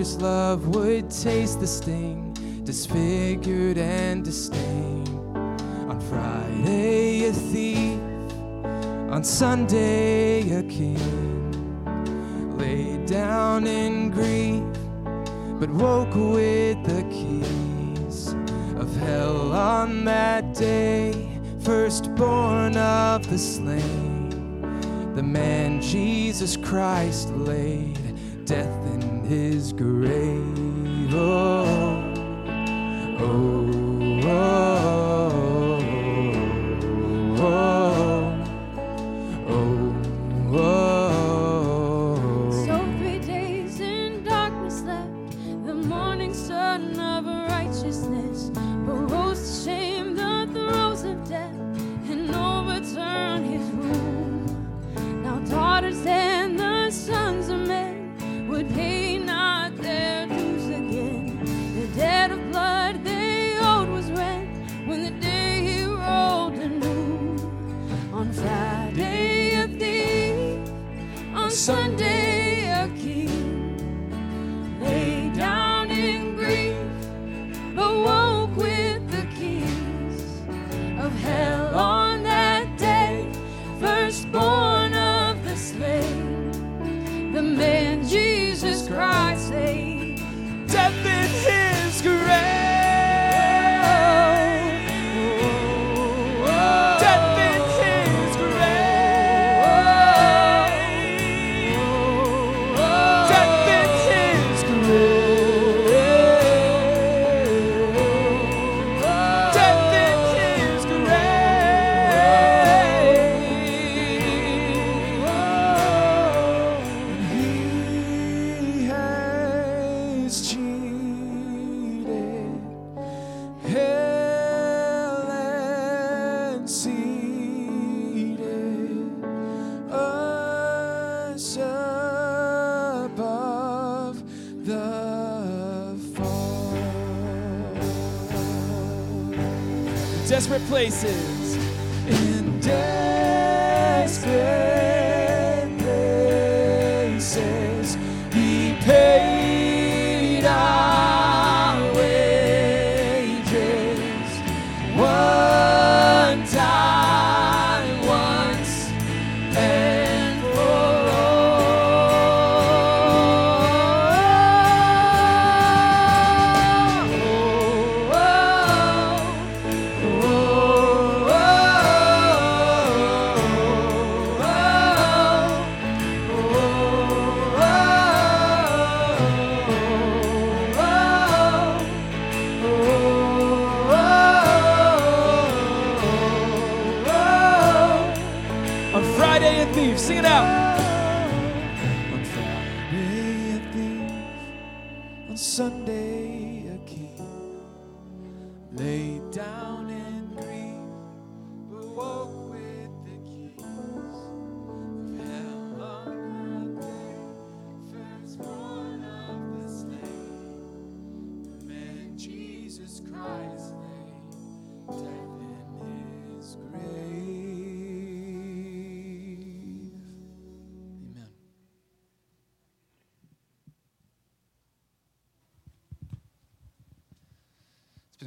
[0.00, 2.32] Precious love would taste the sting,
[2.64, 5.10] disfigured and disdained.
[5.90, 8.00] On Friday, a thief,
[9.12, 10.96] on Sunday, a king
[12.56, 14.64] laid down in grief,
[15.60, 18.32] but woke with the keys
[18.80, 21.12] of hell on that day.
[21.60, 24.30] Firstborn of the slain,
[25.14, 27.98] the man Jesus Christ laid
[28.46, 28.79] death
[29.30, 31.14] his grave.
[31.14, 32.02] Oh,
[33.20, 33.79] oh,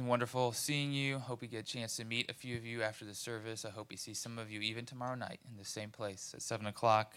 [0.06, 1.18] wonderful seeing you.
[1.18, 3.64] Hope we get a chance to meet a few of you after the service.
[3.64, 6.42] I hope we see some of you even tomorrow night in the same place at
[6.42, 7.14] 7 o'clock.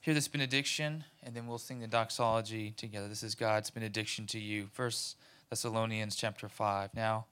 [0.00, 3.08] Hear this benediction, and then we'll sing the doxology together.
[3.08, 4.68] This is God's benediction to you.
[4.72, 5.16] First
[5.50, 6.94] Thessalonians chapter 5.
[6.94, 7.26] Now,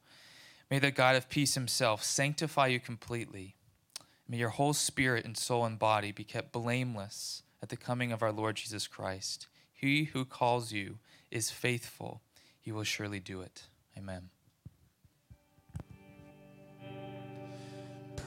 [0.71, 3.55] may the God of peace himself sanctify you completely.
[4.29, 8.23] May your whole spirit and soul and body be kept blameless at the coming of
[8.23, 9.49] our Lord Jesus Christ.
[9.73, 10.99] He who calls you
[11.31, 12.21] is faithful.
[12.61, 13.65] He will surely do it.
[13.97, 14.31] Amen.